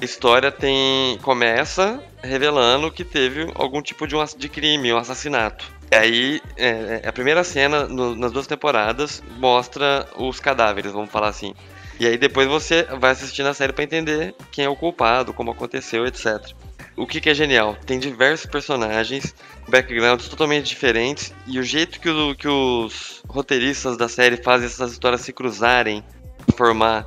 [0.00, 5.70] História tem começa revelando que teve algum tipo de, um, de crime, um assassinato.
[5.92, 11.10] E aí, é, é, a primeira cena no- nas duas temporadas mostra os cadáveres, vamos
[11.10, 11.54] falar assim.
[11.98, 15.50] E aí depois você vai assistir na série pra entender quem é o culpado, como
[15.50, 16.40] aconteceu, etc.
[16.96, 17.76] O que, que é genial?
[17.84, 19.34] Tem diversos personagens,
[19.68, 24.92] backgrounds totalmente diferentes, e o jeito que, o- que os roteiristas da série fazem essas
[24.92, 26.02] histórias se cruzarem,
[26.56, 27.06] formar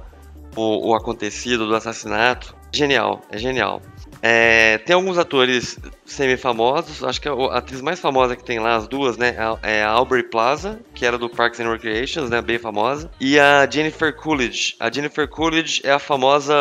[0.55, 3.81] o, o acontecido do assassinato, genial, é genial.
[4.25, 8.77] É, tem alguns atores semi-famosos, acho que a, a atriz mais famosa que tem lá,
[8.77, 12.57] as duas, né, é a Aubrey Plaza, que era do Parks and Recreations, né, bem
[12.57, 14.75] famosa, e a Jennifer Coolidge.
[14.79, 16.55] A Jennifer Coolidge é a famosa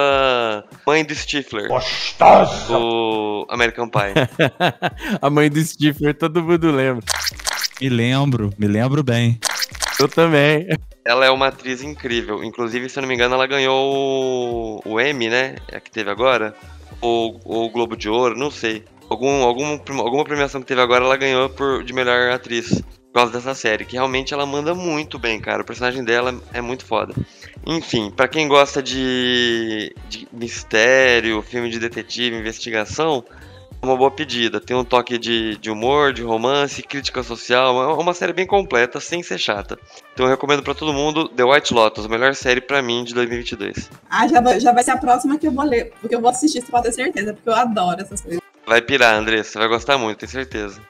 [0.85, 2.67] mãe do Stifler, Gostosa!
[2.67, 4.15] do American Pie.
[5.23, 7.05] a mãe do Stifler, todo mundo lembra.
[7.81, 9.39] Me lembro, me lembro bem.
[10.03, 10.67] Eu também.
[11.05, 12.43] Ela é uma atriz incrível.
[12.43, 15.57] Inclusive, se eu não me engano, ela ganhou o, o Emmy, né?
[15.69, 16.55] É que teve agora.
[17.01, 18.85] Ou ou o Globo de Ouro, não sei.
[19.09, 22.83] algum, algum, alguma premiação que teve agora, ela ganhou por, de melhor atriz.
[23.13, 25.61] Por causa dessa série, que realmente ela manda muito bem, cara.
[25.61, 27.15] O personagem dela é muito foda.
[27.67, 33.23] Enfim, pra quem gosta de, de mistério, filme de detetive, investigação,
[33.83, 34.61] uma boa pedida.
[34.61, 37.83] Tem um toque de, de humor, de romance, crítica social.
[37.83, 39.79] É uma série bem completa, sem ser chata.
[40.15, 43.13] Então eu recomendo pra todo mundo The White Lotus, a melhor série pra mim de
[43.13, 43.91] 2022.
[44.09, 46.31] Ah, já vai, já vai ser a próxima que eu vou ler, porque eu vou
[46.31, 48.41] assistir, você pode ter certeza, porque eu adoro essas coisas.
[48.65, 50.81] Vai pirar, André, você vai gostar muito, tenho certeza.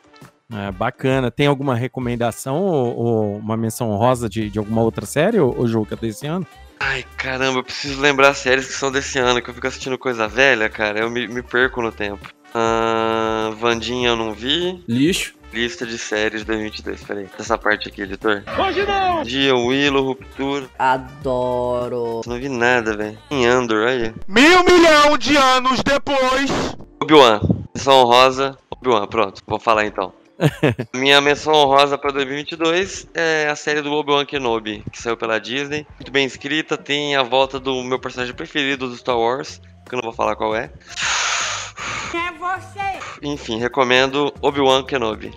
[0.53, 1.31] É, bacana.
[1.31, 5.97] Tem alguma recomendação ou, ou uma menção honrosa de, de alguma outra série, ô Juca,
[5.97, 6.47] desse ano?
[6.79, 10.29] Ai, caramba, eu preciso lembrar séries que são desse ano, que eu fico assistindo coisa
[10.29, 10.99] velha, cara.
[10.99, 12.29] Eu me, me perco no tempo.
[12.55, 14.83] Ah, Vandinha eu não vi.
[14.89, 15.35] Lixo.
[15.53, 17.27] Lista de séries de 2022, peraí.
[17.39, 18.43] Essa parte aqui, editor.
[18.59, 19.23] Hoje não!
[19.23, 20.67] Dia, Willow, Ruptura.
[20.79, 22.23] Adoro.
[22.27, 23.19] Não vi nada, velho.
[23.31, 24.15] Em Andor, aí.
[24.27, 26.51] Mil milhão de anos depois.
[27.03, 27.41] Obi-Wan.
[27.75, 28.57] Menção honrosa.
[28.71, 29.43] Obi-Wan, pronto.
[29.47, 30.15] Vou falar então.
[30.95, 35.87] Minha menção honrosa para 2022 é a série do Obi-Wan Kenobi, que saiu pela Disney.
[35.99, 39.99] Muito bem escrita, tem a volta do meu personagem preferido do Star Wars, que eu
[39.99, 40.71] não vou falar qual é.
[42.15, 42.81] É você.
[43.23, 45.33] Enfim, recomendo Obi-Wan Kenobi.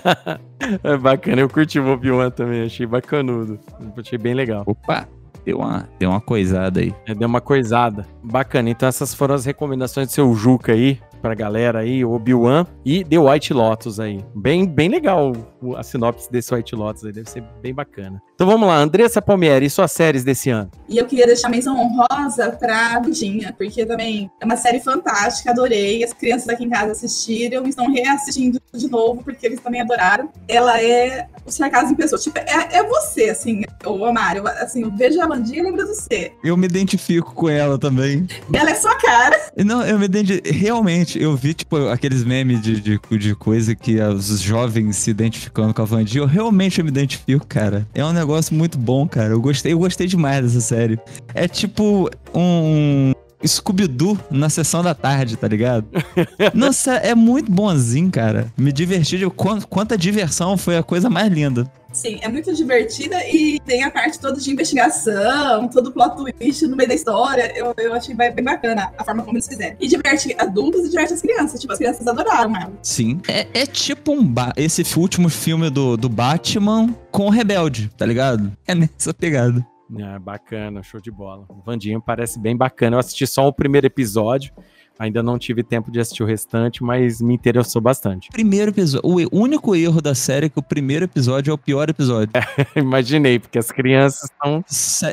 [0.82, 3.58] é bacana, eu curti o Obi-Wan também, achei bacanudo.
[3.96, 4.62] Achei bem legal.
[4.66, 5.08] Opa,
[5.44, 6.94] deu uma, deu uma coisada aí.
[7.06, 8.06] É, deu uma coisada.
[8.22, 13.02] Bacana, então essas foram as recomendações do seu Juca aí, pra galera aí, Obi-Wan e
[13.04, 14.24] The White Lotus aí.
[14.34, 18.20] Bem, bem legal o- a sinopse desse White Lotus aí, deve ser bem bacana.
[18.36, 20.70] Então vamos lá, Andressa Palmieri, e suas séries desse ano?
[20.86, 25.52] E eu queria deixar a menção honrosa pra Vidinha, porque também é uma série fantástica,
[25.52, 26.04] adorei.
[26.04, 30.28] As crianças aqui em casa assistiram e estão reassistindo de novo, porque eles também adoraram.
[30.46, 32.20] Ela é o sarcasmo em pessoa.
[32.20, 34.46] Tipo, é, é você, assim, o Mário.
[34.46, 36.30] Assim, eu vejo a Vandinha e lembro de você.
[36.44, 38.26] Eu me identifico com ela também.
[38.52, 39.50] Ela é sua cara.
[39.64, 40.46] Não, eu me identifico.
[40.52, 45.72] Realmente, eu vi, tipo, aqueles memes de, de, de coisa que os jovens se identificando
[45.72, 46.22] com a Vandinha.
[46.22, 47.88] Eu realmente me identifico, cara.
[47.94, 49.32] É um negócio muito bom, cara.
[49.32, 50.98] Eu gostei, eu gostei demais dessa série.
[51.34, 53.12] É tipo um.
[53.44, 55.86] Scooby-Doo na sessão da tarde, tá ligado?
[56.54, 58.52] Nossa, é muito bonzinho, cara.
[58.56, 59.18] Me diverti.
[59.18, 59.26] De...
[59.30, 61.70] Quanta, diversão foi a coisa mais linda.
[61.92, 66.66] Sim, é muito divertida e tem a parte toda de investigação, todo o plot twist
[66.66, 67.50] no meio da história.
[67.56, 69.76] Eu, eu achei bem bem bacana a forma como eles fizeram.
[69.80, 71.58] E diverte adultos e diverte as crianças.
[71.58, 72.72] Tipo, as crianças adoraram ela.
[72.82, 73.18] Sim.
[73.26, 78.04] É, é tipo um ba esse último filme do, do Batman com o Rebelde, tá
[78.04, 78.52] ligado?
[78.66, 79.66] É nessa pegada.
[79.98, 81.46] É, bacana, show de bola.
[81.48, 82.96] O Vandinho parece bem bacana.
[82.96, 84.52] Eu assisti só o primeiro episódio,
[84.98, 88.28] ainda não tive tempo de assistir o restante, mas me interessou bastante.
[88.30, 89.28] Primeiro episódio.
[89.32, 92.30] O único erro da série é que o primeiro episódio é o pior episódio.
[92.76, 94.64] Imaginei, porque as crianças estão.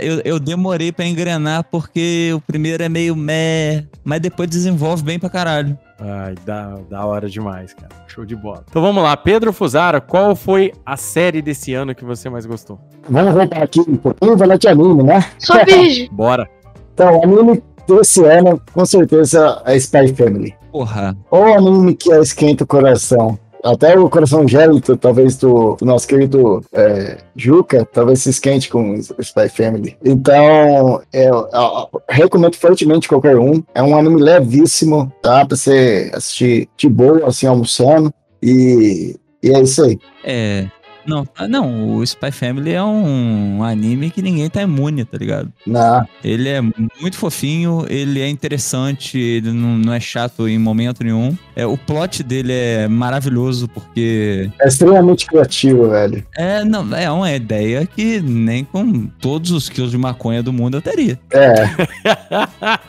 [0.02, 5.20] Eu, eu demorei pra engrenar porque o primeiro é meio meh, mas depois desenvolve bem
[5.20, 5.78] pra caralho.
[6.00, 7.90] Ai, da, da hora demais, cara.
[8.08, 8.66] Show de bola.
[8.70, 12.80] Então vamos lá, Pedro Fusara, qual foi a série desse ano que você mais gostou?
[13.10, 15.26] Vamos voltar aqui um pouquinho, falar de anime, né?
[15.40, 16.10] Sou virgem.
[16.12, 16.50] Bora.
[16.94, 20.56] Então, anime desse ano, com certeza, é Spy Family.
[20.72, 21.16] Porra.
[21.30, 23.38] Ou anime que esquenta o coração.
[23.64, 28.96] Até o coração gélido, talvez, do, do nosso querido é, Juca, talvez se esquente com
[28.96, 29.96] o Spy Family.
[30.04, 33.64] Então, é, eu, eu recomendo fortemente qualquer um.
[33.74, 35.46] É um anime levíssimo, tá?
[35.46, 38.14] Pra você assistir de boa, assim, almoçando.
[38.42, 39.98] E, e é isso aí.
[40.26, 40.68] É.
[41.06, 45.52] Não, ah, não, o Spy Family é um anime que ninguém tá imune, tá ligado?
[45.66, 46.08] Não.
[46.24, 51.36] Ele é muito fofinho, ele é interessante, ele não, não é chato em momento nenhum.
[51.56, 56.26] É, o plot dele é maravilhoso porque É extremamente criativo, velho.
[56.38, 60.78] é, não, é uma ideia que nem com todos os quilos de maconha do mundo
[60.78, 61.20] eu teria.
[61.32, 61.54] É.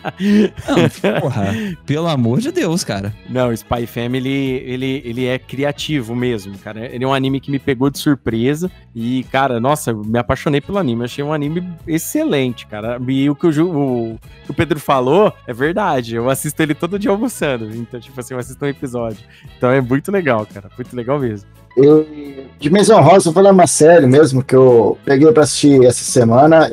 [0.68, 1.52] Não, porra,
[1.86, 3.12] pelo amor de Deus, cara.
[3.28, 6.86] Não, Spy Family, ele, ele é criativo mesmo, cara.
[6.92, 8.70] Ele é um anime que me pegou de surpresa.
[8.94, 11.00] E, cara, nossa, eu me apaixonei pelo anime.
[11.00, 13.00] Eu achei um anime excelente, cara.
[13.09, 16.14] E o que o, Ju- o, que o Pedro falou é verdade.
[16.16, 17.74] Eu assisto ele todo dia almoçando.
[17.74, 19.18] Então, tipo assim, eu assisto um episódio.
[19.57, 20.68] Então é muito legal, cara.
[20.76, 21.48] Muito legal mesmo.
[21.76, 26.72] E de Maison Rosa, eu uma série mesmo que eu peguei pra assistir essa semana.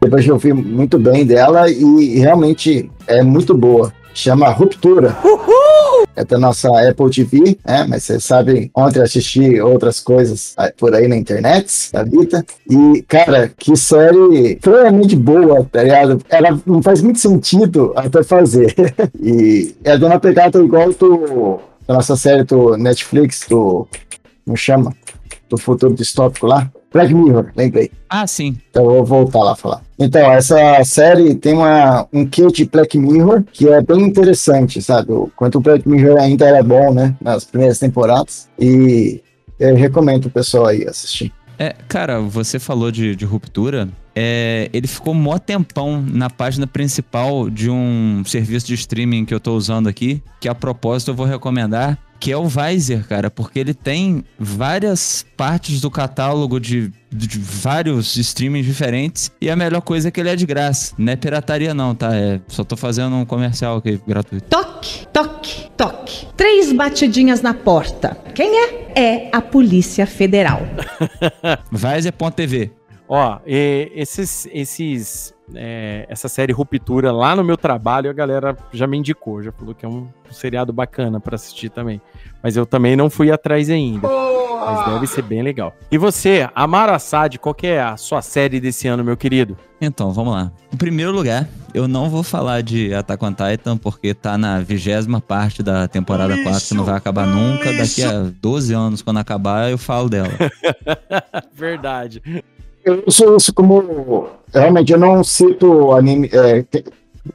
[0.00, 3.92] Depois eu ouvi muito bem dela e realmente é muito boa.
[4.18, 5.16] Chama Ruptura.
[6.16, 7.86] É da nossa Apple TV, né?
[7.88, 12.44] Mas vocês sabem, ontem assisti outras coisas ah, por aí na internet, da vida.
[12.68, 16.20] E, cara, que série extremamente boa, tá ligado?
[16.28, 18.74] Ela não faz muito sentido até fazer.
[19.22, 23.86] e é de uma pegada igual do, da nossa série do Netflix, do
[24.44, 24.96] como chama?
[25.48, 26.68] Do futuro distópico lá.
[26.98, 27.92] Black Mirror, lembrei.
[28.08, 28.56] Ah, sim.
[28.70, 29.82] Então eu vou voltar lá a falar.
[29.96, 35.12] Então, essa série tem uma, um quê de Black Mirror que é bem interessante, sabe?
[35.12, 37.14] O quanto o Black Mirror ainda era bom, né?
[37.20, 38.48] Nas primeiras temporadas.
[38.58, 39.20] E
[39.60, 41.32] eu recomendo o pessoal aí assistir.
[41.56, 43.88] É, cara, você falou de, de ruptura.
[44.14, 49.38] É, ele ficou mó tempão na página principal de um serviço de streaming que eu
[49.38, 53.58] tô usando aqui, que a propósito eu vou recomendar, que é o Visor, cara, porque
[53.58, 60.08] ele tem várias partes do catálogo de, de vários streamings diferentes e a melhor coisa
[60.08, 60.94] é que ele é de graça.
[60.98, 62.14] Não é pirataria não, tá?
[62.14, 64.46] É, só tô fazendo um comercial aqui gratuito.
[64.48, 66.26] Toque, toque, toque.
[66.36, 68.16] Três batidinhas na porta.
[68.34, 68.92] Quem é?
[68.94, 70.62] É a Polícia Federal.
[71.70, 72.72] Visor.tv.
[73.08, 78.86] Ó, e esses, esses, é, essa série Ruptura lá no meu trabalho, a galera já
[78.86, 82.00] me indicou, já falou que é um, um seriado bacana pra assistir também.
[82.42, 84.08] Mas eu também não fui atrás ainda.
[84.08, 85.74] Mas deve ser bem legal.
[85.90, 89.56] E você, Amar Assad, qual que é a sua série desse ano, meu querido?
[89.80, 90.52] Então, vamos lá.
[90.72, 95.20] Em primeiro lugar, eu não vou falar de Attack on Titan, porque tá na vigésima
[95.20, 97.72] parte da temporada 4, que não vai acabar nunca.
[97.72, 100.28] Daqui a 12 anos, quando acabar, eu falo dela.
[101.54, 102.22] Verdade.
[102.88, 104.28] Eu uso isso como.
[104.52, 106.84] Realmente, eu não cito anime, é, te-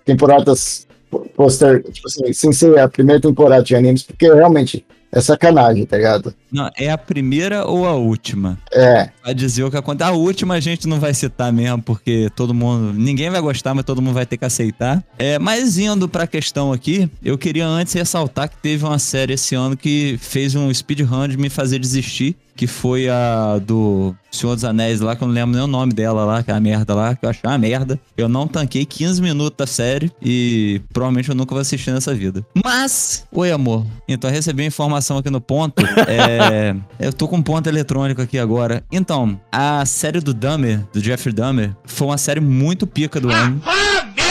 [0.03, 0.87] temporadas
[1.35, 5.95] poster, tipo assim, sem ser a primeira temporada de animes, porque realmente é sacanagem, tá
[5.97, 6.33] ligado?
[6.51, 8.57] Não, é a primeira ou a última?
[8.73, 9.09] É.
[9.23, 10.09] Vai dizer o que acontece.
[10.09, 12.93] A última a gente não vai citar mesmo, porque todo mundo.
[12.93, 15.03] Ninguém vai gostar, mas todo mundo vai ter que aceitar.
[15.17, 19.55] É, mas indo pra questão aqui, eu queria antes ressaltar que teve uma série esse
[19.55, 22.35] ano que fez um speedrun de me fazer desistir.
[22.55, 25.91] Que foi a do Senhor dos Anéis lá, que eu não lembro nem o nome
[25.91, 27.99] dela lá, que é a merda lá, que eu achei uma merda.
[28.15, 32.45] Eu não tanquei 15 minutos da série e provavelmente eu nunca vou assistir nessa vida.
[32.63, 33.87] Mas, oi amor.
[34.07, 35.81] Então recebi informação aqui no ponto.
[36.05, 38.83] É, eu tô com um ponto eletrônico aqui agora.
[38.91, 39.12] Então,
[39.51, 43.61] a série do Dahmer, do Jeffrey Dahmer, foi uma série muito pica do ano.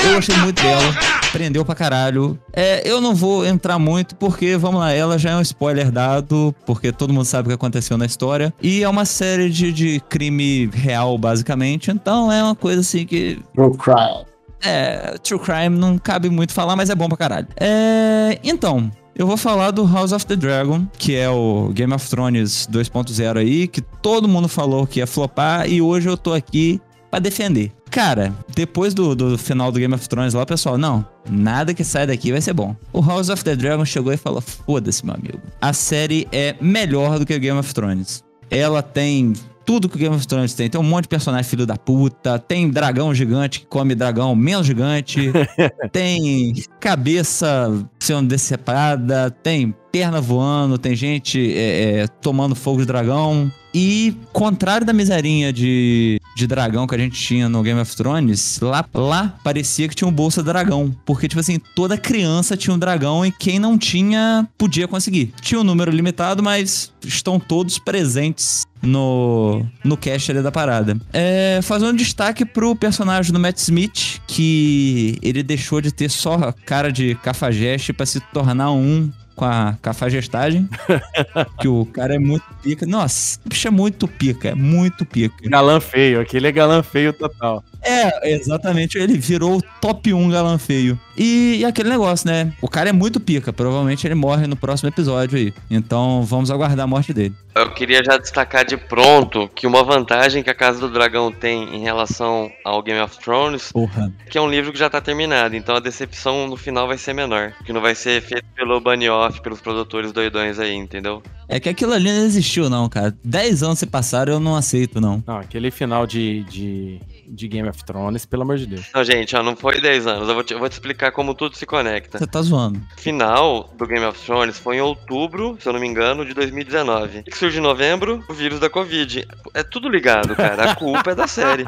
[0.05, 0.95] Eu gostei muito dela.
[1.33, 2.39] Prendeu pra caralho.
[2.53, 6.55] É, eu não vou entrar muito porque, vamos lá, ela já é um spoiler dado,
[6.67, 8.53] porque todo mundo sabe o que aconteceu na história.
[8.61, 11.91] E é uma série de, de crime real, basicamente.
[11.91, 13.41] Então é uma coisa assim que.
[13.55, 14.33] True crime.
[14.65, 17.49] É, True Crime não cabe muito falar, mas é bom pra caralho.
[17.59, 18.39] É.
[18.45, 18.91] Então.
[19.15, 23.37] Eu vou falar do House of the Dragon, que é o Game of Thrones 2.0
[23.37, 27.71] aí, que todo mundo falou que ia flopar e hoje eu tô aqui pra defender.
[27.91, 32.07] Cara, depois do, do final do Game of Thrones lá, pessoal, não, nada que sai
[32.07, 32.75] daqui vai ser bom.
[32.91, 35.39] O House of the Dragon chegou e falou: foda-se, meu amigo.
[35.61, 38.25] A série é melhor do que o Game of Thrones.
[38.51, 39.35] Ela tem
[39.65, 40.69] tudo que o Game of Thrones tem.
[40.69, 44.67] Tem um monte de personagem filho da puta, tem dragão gigante que come dragão menos
[44.67, 45.33] gigante,
[45.93, 53.51] tem cabeça sendo decepada, tem perna voando, tem gente é, é, tomando fogo de dragão.
[53.75, 58.61] E, contrário da miserinha de, de dragão que a gente tinha no Game of Thrones,
[58.61, 60.95] lá, lá parecia que tinha um bolsa dragão.
[61.05, 65.33] Porque, tipo assim, toda criança tinha um dragão e quem não tinha podia conseguir.
[65.41, 70.97] Tinha um número limitado, mas estão todos presentes no, no cast ali da parada.
[71.13, 76.93] É, fazendo destaque pro personagem do Matt Smith, que ele deixou de ter só cara
[76.93, 80.69] de cafajeste pra se tornar um com a cafajestagem.
[81.61, 82.87] que o cara é muito pica.
[82.87, 85.35] Nossa, o bicho é muito pica, é muito pica.
[85.49, 87.65] Galã feio, aquele é galã feio total.
[87.83, 88.97] É, exatamente.
[88.97, 90.99] Ele virou o top 1 galã feio.
[91.17, 92.53] E, e aquele negócio, né?
[92.63, 93.53] O cara é muito pica.
[93.53, 95.53] Provavelmente ele morre no próximo episódio aí.
[95.71, 97.35] Então vamos aguardar a morte dele.
[97.55, 101.77] Eu queria já destacar de pronto que uma vantagem que a Casa do Dragão tem
[101.77, 104.13] em relação ao Game of Thrones Porra.
[104.31, 107.13] que é um livro que já tá terminado, então a decepção no final vai ser
[107.13, 107.53] menor.
[107.65, 111.23] Que não vai ser feito pelo Bunny Off, pelos produtores doidões aí, entendeu?
[111.49, 113.15] É que aquilo ali não existiu, não, cara.
[113.23, 115.23] Dez anos se passaram, eu não aceito, não.
[115.27, 118.87] Não, aquele final de, de, de Game of Thrones, pelo amor de Deus.
[118.95, 120.29] Não, gente, ó, não foi 10 anos.
[120.29, 122.19] Eu vou, te, eu vou te explicar como tudo se conecta.
[122.19, 122.81] Você tá zoando.
[122.97, 127.25] Final do Game of Thrones foi em outubro, se eu não me engano, de 2019.
[127.43, 128.23] Surge em novembro?
[128.29, 129.27] O vírus da Covid.
[129.53, 130.71] É tudo ligado, cara.
[130.71, 131.65] A culpa é da série.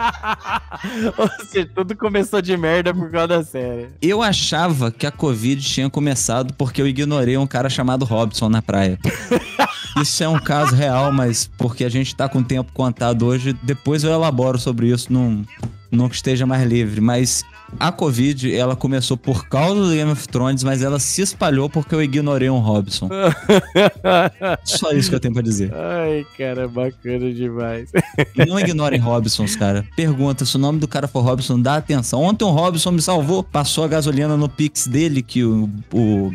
[1.19, 3.89] Ou seja, tudo começou de merda por causa da série.
[4.01, 8.63] Eu achava que a Covid tinha começado porque eu ignorei um cara chamado Robson na
[8.63, 9.01] praia.
[10.01, 13.53] Isso é um caso real, mas porque a gente tá com o tempo contado hoje,
[13.61, 15.45] depois eu elaboro sobre isso num,
[15.91, 17.01] num que esteja mais livre.
[17.01, 17.45] Mas
[17.79, 21.95] a Covid, ela começou por causa do Game of Thrones, mas ela se espalhou porque
[21.95, 23.09] eu ignorei um Robson.
[24.65, 25.73] Só isso que eu tenho pra dizer.
[25.75, 27.91] Ai, cara, bacana demais.
[28.47, 29.87] Não ignorem Robsons, cara.
[29.97, 32.23] Pergunta, se o nome do cara for Robson, dá atenção.
[32.23, 36.33] Ontem um Robson me salvou, passou a gasolina no Pix dele, que o, o,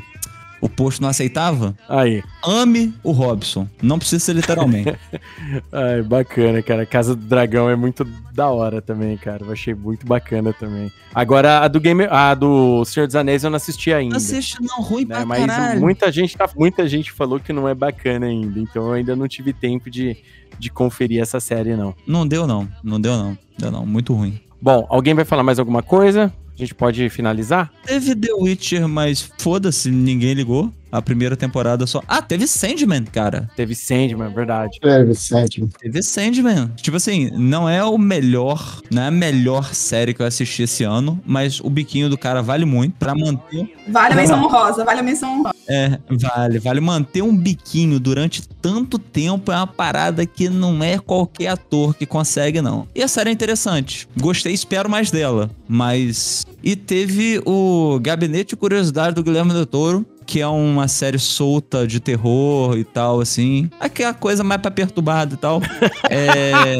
[0.79, 1.75] o oposto não aceitava?
[1.87, 2.23] Aí.
[2.43, 3.67] Ame o Robson.
[3.81, 4.95] Não precisa ser literalmente.
[5.71, 6.85] Ai, bacana, cara.
[6.85, 9.45] Casa do Dragão é muito da hora também, cara.
[9.45, 10.91] Eu achei muito bacana também.
[11.13, 14.11] Agora, a do Game, a do Senhor dos Anéis eu não assisti ainda.
[14.11, 15.15] Não assiste não, ruim né?
[15.15, 15.79] pra Mas caralho.
[15.79, 18.59] muita gente, tá, muita gente falou que não é bacana ainda.
[18.59, 20.17] Então eu ainda não tive tempo de,
[20.57, 21.93] de conferir essa série, não.
[22.07, 23.37] Não deu não, não deu não.
[23.57, 24.39] Deu não, muito ruim.
[24.61, 26.33] Bom, alguém vai falar mais alguma coisa?
[26.59, 27.71] Gente pode finalizar?
[27.85, 30.73] Teve The Witcher, mas foda-se, ninguém ligou.
[30.91, 32.01] A primeira temporada só.
[32.07, 33.49] Ah, teve Sandman, cara.
[33.55, 34.79] Teve Sandman, verdade.
[34.79, 35.69] Teve Sandman.
[35.79, 36.71] Teve Sandman.
[36.75, 40.83] Tipo assim, não é o melhor, não é a melhor série que eu assisti esse
[40.83, 43.71] ano, mas o biquinho do cara vale muito pra manter.
[43.87, 45.55] Vale a menção honrosa, vale a menção honrosa.
[45.67, 50.97] É, vale, vale manter um biquinho durante tanto tempo é uma parada que não é
[50.97, 52.87] qualquer ator que consegue, não.
[52.93, 54.07] E a série é interessante.
[54.19, 55.49] Gostei, espero mais dela.
[55.67, 56.45] Mas.
[56.61, 61.87] E teve o Gabinete de Curiosidade do Guilherme Del Toro, que é uma série solta
[61.87, 63.67] de terror e tal, assim.
[63.79, 65.59] Aquela coisa mais pra perturbado e tal.
[66.07, 66.77] é.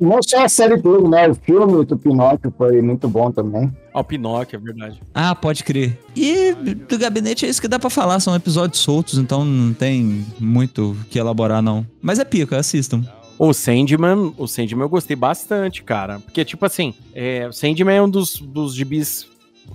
[0.00, 1.28] Não só a série toda, né?
[1.28, 3.70] O filme do Pinóquio foi muito bom também.
[3.92, 5.02] Ó, o Pinóquio, é verdade.
[5.12, 5.98] Ah, pode crer.
[6.16, 10.24] E do gabinete é isso que dá pra falar, são episódios soltos, então não tem
[10.40, 11.86] muito o que elaborar, não.
[12.00, 13.04] Mas é pica, assistam.
[13.38, 16.18] O Sandman, o Sandman eu gostei bastante, cara.
[16.20, 19.26] Porque, tipo assim, é, o Sandman é um dos, dos gibis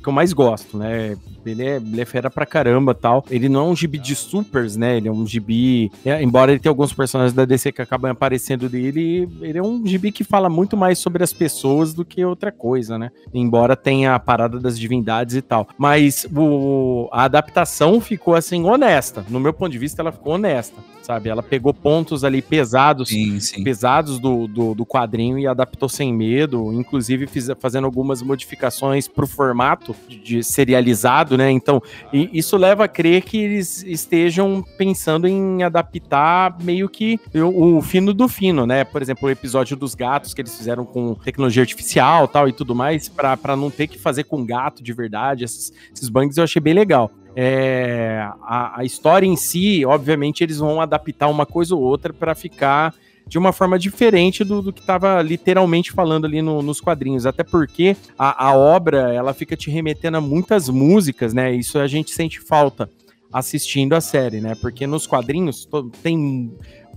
[0.01, 1.15] que eu mais gosto, né?
[1.51, 3.25] Ele é, ele é fera pra caramba tal.
[3.29, 4.97] Ele não é um gibi de supers, né?
[4.97, 5.91] Ele é um gibi.
[6.05, 9.85] é, embora ele tenha alguns personagens da DC que acabam aparecendo dele, ele é um
[9.85, 13.11] gibi que fala muito mais sobre as pessoas do que outra coisa, né?
[13.33, 15.67] Embora tenha a parada das divindades e tal.
[15.77, 19.25] Mas o, a adaptação ficou assim, honesta.
[19.29, 20.75] No meu ponto de vista, ela ficou honesta.
[21.05, 23.63] Sabe, ela pegou pontos ali pesados, sim, sim.
[23.63, 29.27] pesados do, do, do, quadrinho e adaptou sem medo, inclusive fiz, fazendo algumas modificações pro
[29.27, 31.51] formato de, de serializado, né?
[31.51, 31.81] Então,
[32.11, 38.13] isso leva a crer que eles estejam pensando em adaptar meio que o, o, fino
[38.13, 38.83] do fino, né?
[38.83, 42.75] Por exemplo, o episódio dos gatos que eles fizeram com tecnologia artificial tal e tudo
[42.75, 46.61] mais, para não ter que fazer com gato de verdade, esses, esses bugs eu achei
[46.61, 47.11] bem legal.
[47.37, 52.33] É, a, a, história em si, obviamente, eles vão adaptar uma coisa ou outra para
[52.33, 52.93] ficar
[53.27, 57.25] de uma forma diferente do, do que estava literalmente falando ali no, nos quadrinhos.
[57.25, 61.53] Até porque a, a, obra ela fica te remetendo a muitas músicas, né?
[61.53, 62.89] Isso a gente sente falta
[63.33, 64.55] assistindo a série, né?
[64.55, 65.67] Porque nos quadrinhos
[66.01, 66.51] tem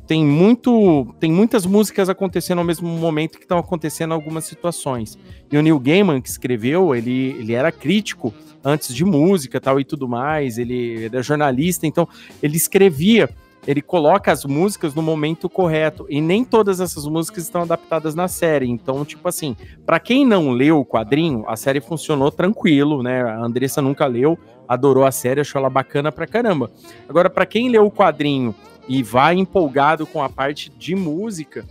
[0.07, 5.19] tem muito tem muitas músicas acontecendo ao mesmo momento que estão acontecendo algumas situações.
[5.51, 8.33] E o Neil Gaiman que escreveu, ele, ele era crítico
[8.65, 12.09] antes de música tal e tudo mais, ele era jornalista, então
[12.43, 13.29] ele escrevia,
[13.69, 18.27] ele coloca as músicas no momento correto, e nem todas essas músicas estão adaptadas na
[18.27, 19.55] série, então, tipo assim,
[19.85, 24.39] para quem não leu o quadrinho, a série funcionou tranquilo, né, a Andressa nunca leu,
[24.67, 26.71] adorou a série, achou ela bacana pra caramba.
[27.07, 28.55] Agora, para quem leu o quadrinho
[28.89, 31.67] e vai empolgado com a parte de música,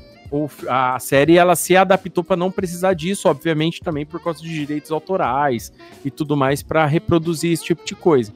[0.70, 4.91] a série ela se adaptou para não precisar disso, obviamente também por causa de direitos
[4.91, 5.74] autorais
[6.06, 8.32] e tudo mais para reproduzir esse tipo de coisa.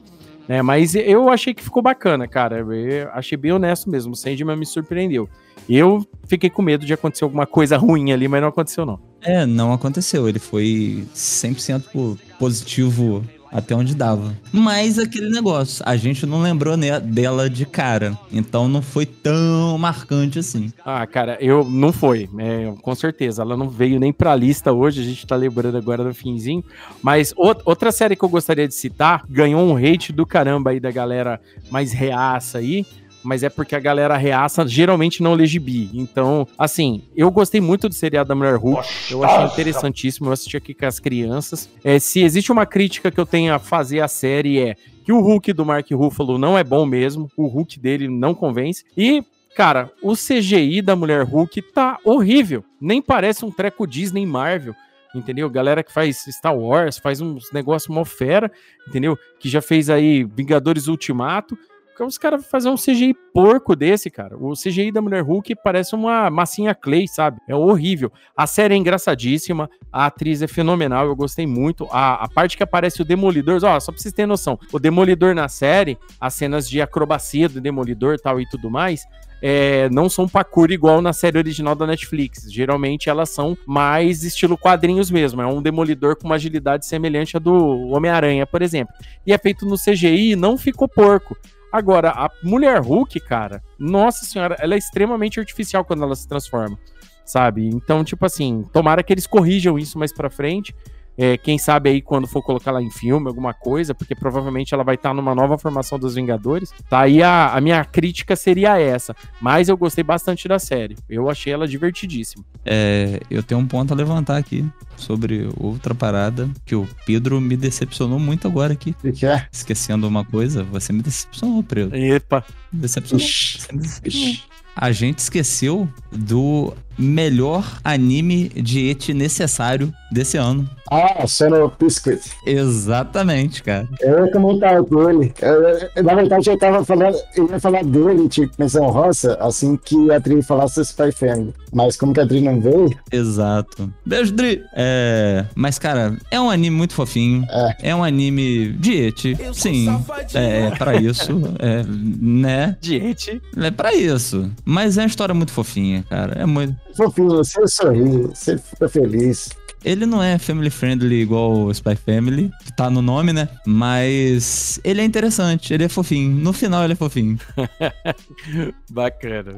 [0.48, 2.58] É, mas eu achei que ficou bacana, cara.
[2.58, 4.12] Eu achei bem honesto mesmo.
[4.12, 5.28] O Sandman me surpreendeu.
[5.68, 8.98] Eu fiquei com medo de acontecer alguma coisa ruim ali, mas não aconteceu, não.
[9.20, 10.28] É, não aconteceu.
[10.28, 14.34] Ele foi 100% positivo até onde dava.
[14.50, 18.18] Mas aquele negócio, a gente não lembrou né, dela de cara.
[18.32, 20.72] Então não foi tão marcante assim.
[20.84, 22.28] Ah, cara, eu não foi.
[22.38, 23.42] É, com certeza.
[23.42, 25.02] Ela não veio nem pra lista hoje.
[25.02, 26.64] A gente tá lembrando agora no finzinho.
[27.02, 30.90] Mas outra série que eu gostaria de citar ganhou um hate do caramba aí da
[30.90, 31.40] galera
[31.70, 32.86] mais reaça aí
[33.22, 35.90] mas é porque a galera reaça geralmente não lê gibi.
[35.94, 38.86] Então, assim, eu gostei muito do seriado da Mulher Hulk.
[39.10, 40.28] Eu achei interessantíssimo.
[40.28, 41.68] Eu assisti aqui com as crianças.
[41.84, 45.20] É, se existe uma crítica que eu tenho a fazer à série é que o
[45.20, 47.28] Hulk do Mark Ruffalo não é bom mesmo.
[47.36, 48.84] O Hulk dele não convence.
[48.96, 49.22] E
[49.54, 52.64] Cara, o CGI da Mulher Hulk tá horrível.
[52.80, 54.74] Nem parece um treco Disney Marvel
[55.14, 55.48] entendeu?
[55.50, 58.50] Galera que faz Star Wars, faz uns negócios mó fera,
[58.88, 59.18] entendeu?
[59.38, 61.56] Que já fez aí Vingadores Ultimato.
[62.00, 64.36] Os caras fazer um CGI porco desse, cara.
[64.36, 67.40] O CGI da Mulher Hulk parece uma massinha Clay, sabe?
[67.48, 68.10] É horrível.
[68.36, 71.86] A série é engraçadíssima, a atriz é fenomenal, eu gostei muito.
[71.90, 75.34] A, a parte que aparece o Demolidor, ó, só pra vocês terem noção, o Demolidor
[75.34, 79.04] na série, as cenas de acrobacia do Demolidor tal e tudo mais,
[79.42, 82.46] é, não são parkour igual na série original da Netflix.
[82.48, 85.42] Geralmente elas são mais estilo quadrinhos mesmo.
[85.42, 88.94] É um demolidor com uma agilidade semelhante à do Homem-Aranha, por exemplo.
[89.26, 91.36] E é feito no CGI e não ficou porco.
[91.72, 96.78] Agora, a mulher Hulk, cara, nossa senhora, ela é extremamente artificial quando ela se transforma,
[97.24, 97.66] sabe?
[97.66, 100.74] Então, tipo assim, tomara que eles corrijam isso mais pra frente,
[101.16, 104.82] É, quem sabe aí quando for colocar ela em filme, alguma coisa, porque provavelmente ela
[104.82, 106.72] vai estar numa nova formação dos Vingadores.
[106.88, 109.14] Tá aí a, a minha crítica seria essa.
[109.40, 110.96] Mas eu gostei bastante da série.
[111.08, 112.44] Eu achei ela divertidíssima.
[112.64, 114.64] É, eu tenho um ponto a levantar aqui
[114.96, 118.94] sobre outra parada que o Pedro me decepcionou muito agora aqui.
[119.04, 119.46] O que é?
[119.50, 121.96] Esquecendo uma coisa, você me decepcionou, Pedro.
[121.96, 122.44] Epa.
[122.72, 123.26] Me decepcionou.
[123.26, 124.36] Você me decepcionou.
[124.74, 130.68] A gente esqueceu do melhor anime de et necessário desse ano.
[130.90, 132.20] Ah, Sono Biscuit.
[132.46, 133.88] Exatamente, cara.
[134.00, 135.32] Eu ia comentar dele.
[135.40, 135.62] Eu-
[135.96, 140.10] eu- na verdade, eu tava falando, eu ia falar dele, tipo, menção roça, assim que
[140.10, 141.54] a Adri falasse Spy Family.
[141.72, 143.90] Mas como que a Adri não veio, Exato.
[144.04, 144.62] Beijo, Dri.
[144.74, 147.46] É, mas, cara, é um anime muito fofinho.
[147.82, 149.36] É, um anime de et.
[149.54, 149.88] Sim,
[150.34, 151.32] é, é pra isso.
[151.58, 152.76] É, né?
[152.80, 153.40] Diete.
[153.56, 154.50] É pra isso.
[154.64, 156.34] Mas é uma história muito fofinha, cara.
[156.38, 156.76] É muito.
[156.96, 159.50] Fofinho, você sorri, você fica feliz.
[159.84, 163.48] Ele não é family friendly igual o Spy Family, que tá no nome, né?
[163.66, 166.30] Mas ele é interessante, ele é fofinho.
[166.36, 167.36] No final ele é fofinho.
[168.90, 169.56] Bacana.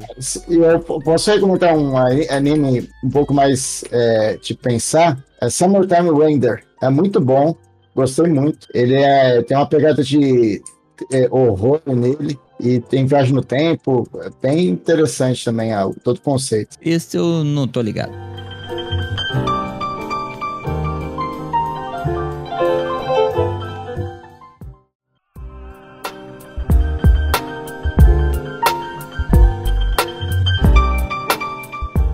[0.49, 5.23] E eu po- posso recomendar um aí- anime um pouco mais é, de pensar?
[5.41, 6.63] É Summertime Render.
[6.81, 7.55] É muito bom,
[7.95, 8.67] gostei muito.
[8.73, 10.61] Ele é, tem uma pegada de
[11.11, 14.07] é, horror nele e tem viagem no tempo.
[14.21, 16.77] É bem interessante também ah, todo o conceito.
[16.81, 18.13] Esse eu não tô ligado.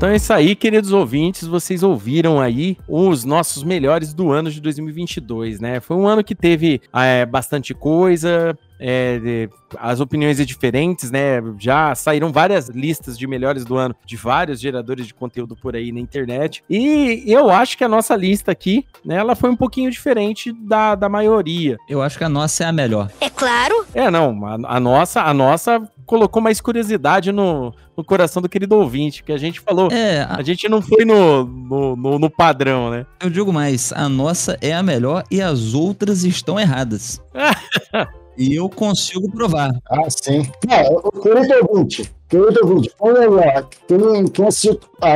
[0.02, 1.48] Então é isso aí, queridos ouvintes.
[1.48, 5.80] Vocês ouviram aí os nossos melhores do ano de 2022, né?
[5.80, 8.58] Foi um ano que teve é, bastante coisa.
[8.84, 11.40] é, de- as opiniões é diferentes, né?
[11.60, 15.92] Já saíram várias listas de melhores do ano de vários geradores de conteúdo por aí
[15.92, 16.64] na internet.
[16.68, 20.96] E eu acho que a nossa lista aqui, né, ela foi um pouquinho diferente da,
[20.96, 21.78] da maioria.
[21.88, 23.12] Eu acho que a nossa é a melhor.
[23.22, 23.86] É claro.
[23.94, 25.80] É, não, a, a nossa, a nossa
[26.12, 29.90] colocou mais curiosidade no, no coração do querido ouvinte, que a gente falou.
[29.90, 33.06] É, a, gente não foi no, no, no- no padrão, né?
[33.18, 37.22] Eu digo mais, a nossa é a melhor e as outras estão erradas.
[38.38, 39.72] e eu consigo provar.
[39.90, 40.46] Ah, sim.
[40.70, 45.16] É, o querido ouvinte, querido ouvinte, olha lá, quem, quem assistiu a,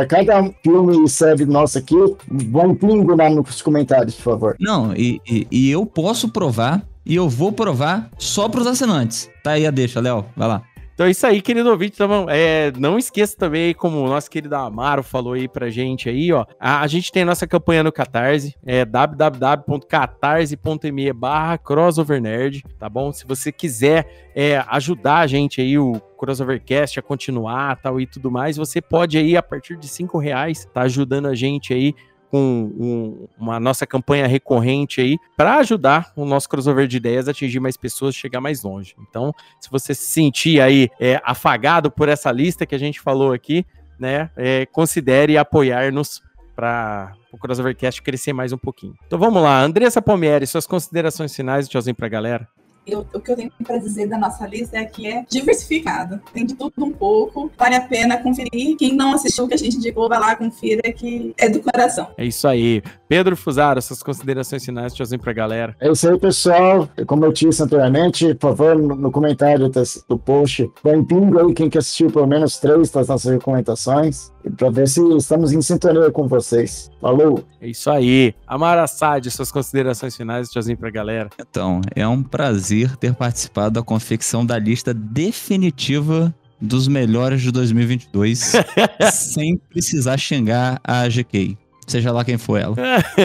[0.00, 1.96] a cada filme e série nossa aqui,
[2.28, 4.56] vão pingo lá nos comentários, por favor.
[4.60, 9.30] Não, e, e- e eu posso provar e eu vou provar só pros assinantes.
[9.42, 10.26] Tá aí a deixa, Léo.
[10.36, 10.62] Vai lá.
[10.96, 11.92] Então é isso aí, querido ouvinte.
[11.94, 16.32] Então, é, não esqueça também, como o nosso querido Amaro falou aí pra gente aí,
[16.32, 16.46] ó.
[16.58, 23.12] A, a gente tem a nossa campanha no Catarse, é www.catarse.me barra crossovernerd, tá bom?
[23.12, 28.30] Se você quiser é, ajudar a gente aí, o Crossovercast a continuar tal e tudo
[28.30, 31.94] mais, você pode aí, a partir de cinco reais, tá ajudando a gente aí
[32.30, 37.30] com um- uma nossa campanha recorrente aí para ajudar o nosso crossover de ideias a
[37.30, 38.94] atingir mais pessoas, chegar mais longe.
[39.08, 43.32] Então, se você se sentir aí é, afagado por essa lista que a gente falou
[43.32, 43.64] aqui,
[43.98, 46.22] né, é, considere apoiar-nos
[46.54, 48.94] para o Crossovercast crescer mais um pouquinho.
[49.06, 52.48] Então vamos lá, Andressa Palmieri, suas considerações finais, tchauzinho pra galera.
[52.86, 56.20] Eu- o que eu tenho para dizer da nossa lista é que é diversificado.
[56.32, 57.50] Tem de tudo um pouco.
[57.58, 58.76] Vale a pena conferir.
[58.76, 62.08] Quem não assistiu o que a gente indicou, vai lá, confira, que é do coração.
[62.16, 62.82] É isso aí.
[63.08, 65.76] Pedro Fusaro, suas considerações finais, tchauzinho pra galera.
[65.80, 66.88] É isso aí, pessoal.
[67.06, 69.68] Como eu disse anteriormente, por favor, no, comentário
[70.08, 74.70] do post, põe pingo aí quem que assistiu pelo menos três das nossas recomendações, para
[74.70, 76.90] ver se estamos em sintonia com vocês.
[77.00, 77.44] Falou!
[77.60, 78.34] É isso aí.
[78.46, 81.30] Amara Assad, suas considerações finais, tchauzinho pra galera.
[81.40, 88.52] Então, é um prazer ter participado da confecção da lista definitiva dos melhores de 2022,
[89.12, 91.56] sem precisar xingar a GK.
[91.86, 92.74] Seja lá quem for ela.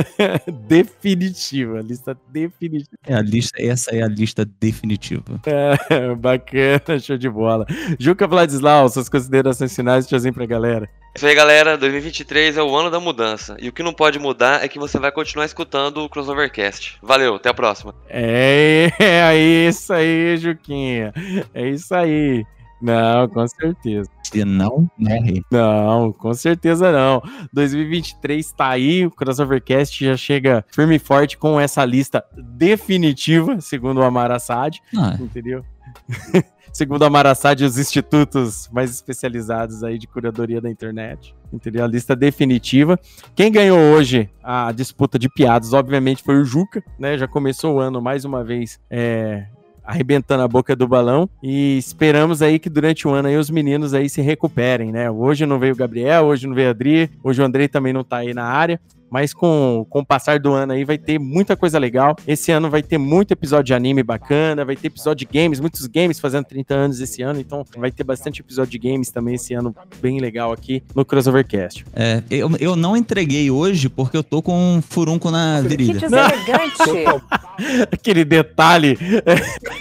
[0.68, 2.98] definitiva, lista definitiva.
[3.08, 5.42] É a lista, essa é a lista definitiva.
[5.46, 7.66] É, bacana, show de bola.
[8.00, 10.86] Juca Vladislau, suas considerações finais, tchauzinho pra galera.
[10.86, 11.78] É Isso aí, galera.
[11.78, 13.58] 2023 é o ano da mudança.
[13.60, 17.00] E o que não pode mudar é que você vai continuar escutando o Crossovercast.
[17.02, 17.96] Valeu, até a próxima.
[18.08, 21.12] É, é isso aí, Juquinha.
[21.54, 22.46] É isso aí.
[22.82, 24.10] Não, com certeza.
[24.32, 25.44] Se não, morre.
[25.52, 27.22] Não, com certeza não.
[27.54, 34.00] 2023 tá aí, o Crossovercast já chega firme e forte com essa lista definitiva, segundo
[34.00, 35.18] o Amar Assad, Ah.
[35.20, 35.64] entendeu?
[36.72, 41.84] segundo o Amar Assad, os institutos mais especializados aí de curadoria da internet, entendeu?
[41.84, 42.98] A lista definitiva.
[43.36, 47.18] Quem ganhou hoje a disputa de piadas, obviamente, foi o Juca, né?
[47.18, 49.46] Já começou o ano mais uma vez, é,
[49.92, 53.94] arrebentando a boca do balão e esperamos aí que durante o ano aí os meninos
[53.94, 55.12] aí se recuperem, né?
[55.12, 58.04] Hoje não veio o Gabriel, hoje não veio a Adri, hoje o Andrei também não
[58.04, 58.80] tá aí na área,
[59.12, 62.16] mas com, com o passar do ano aí vai ter muita coisa legal.
[62.26, 65.86] Esse ano vai ter muito episódio de anime bacana, vai ter episódio de games, muitos
[65.86, 69.54] games fazendo 30 anos esse ano, então vai ter bastante episódio de games também esse
[69.54, 71.86] ano, bem legal aqui no Crossovercast.
[71.94, 75.94] É, eu, eu não entreguei hoje porque eu tô com um furunco na virilha.
[75.96, 77.22] Que deselegante.
[77.92, 78.98] Aquele detalhe.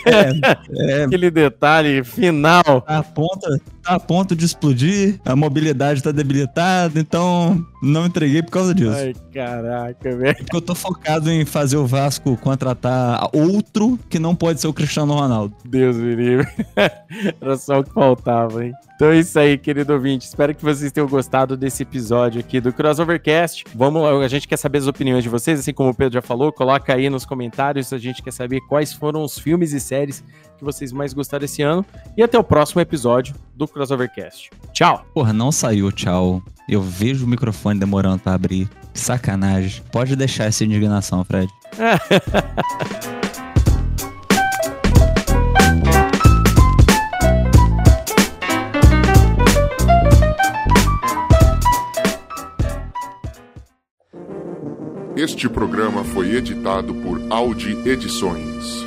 [0.05, 2.85] É, Aquele detalhe final.
[2.87, 8.51] A ponta, tá a ponto de explodir, a mobilidade tá debilitada, então não entreguei por
[8.51, 8.93] causa disso.
[8.93, 10.37] Ai, caraca, velho.
[10.37, 14.73] Porque eu tô focado em fazer o Vasco contratar outro que não pode ser o
[14.73, 15.55] Cristiano Ronaldo.
[15.65, 16.47] Deus me livre.
[17.41, 18.73] Era só o que faltava, hein?
[19.01, 20.27] Então é isso aí, querido ouvinte.
[20.27, 23.65] Espero que vocês tenham gostado desse episódio aqui do Crossovercast.
[23.75, 26.23] Vamos lá, a gente quer saber as opiniões de vocês, assim como o Pedro já
[26.23, 26.53] falou.
[26.53, 27.93] Coloca aí nos comentários.
[27.95, 30.23] A gente quer saber quais foram os filmes e séries
[30.61, 31.85] que vocês mais gostaram esse ano.
[32.17, 34.51] E até o próximo episódio do Crossovercast.
[34.73, 35.05] Tchau!
[35.13, 36.41] Porra, não saiu, tchau.
[36.69, 38.69] Eu vejo o microfone demorando pra abrir.
[38.95, 39.83] Sacanagem.
[39.91, 41.51] Pode deixar essa indignação, Fred.
[55.17, 58.80] Este programa foi editado por Audi Edições.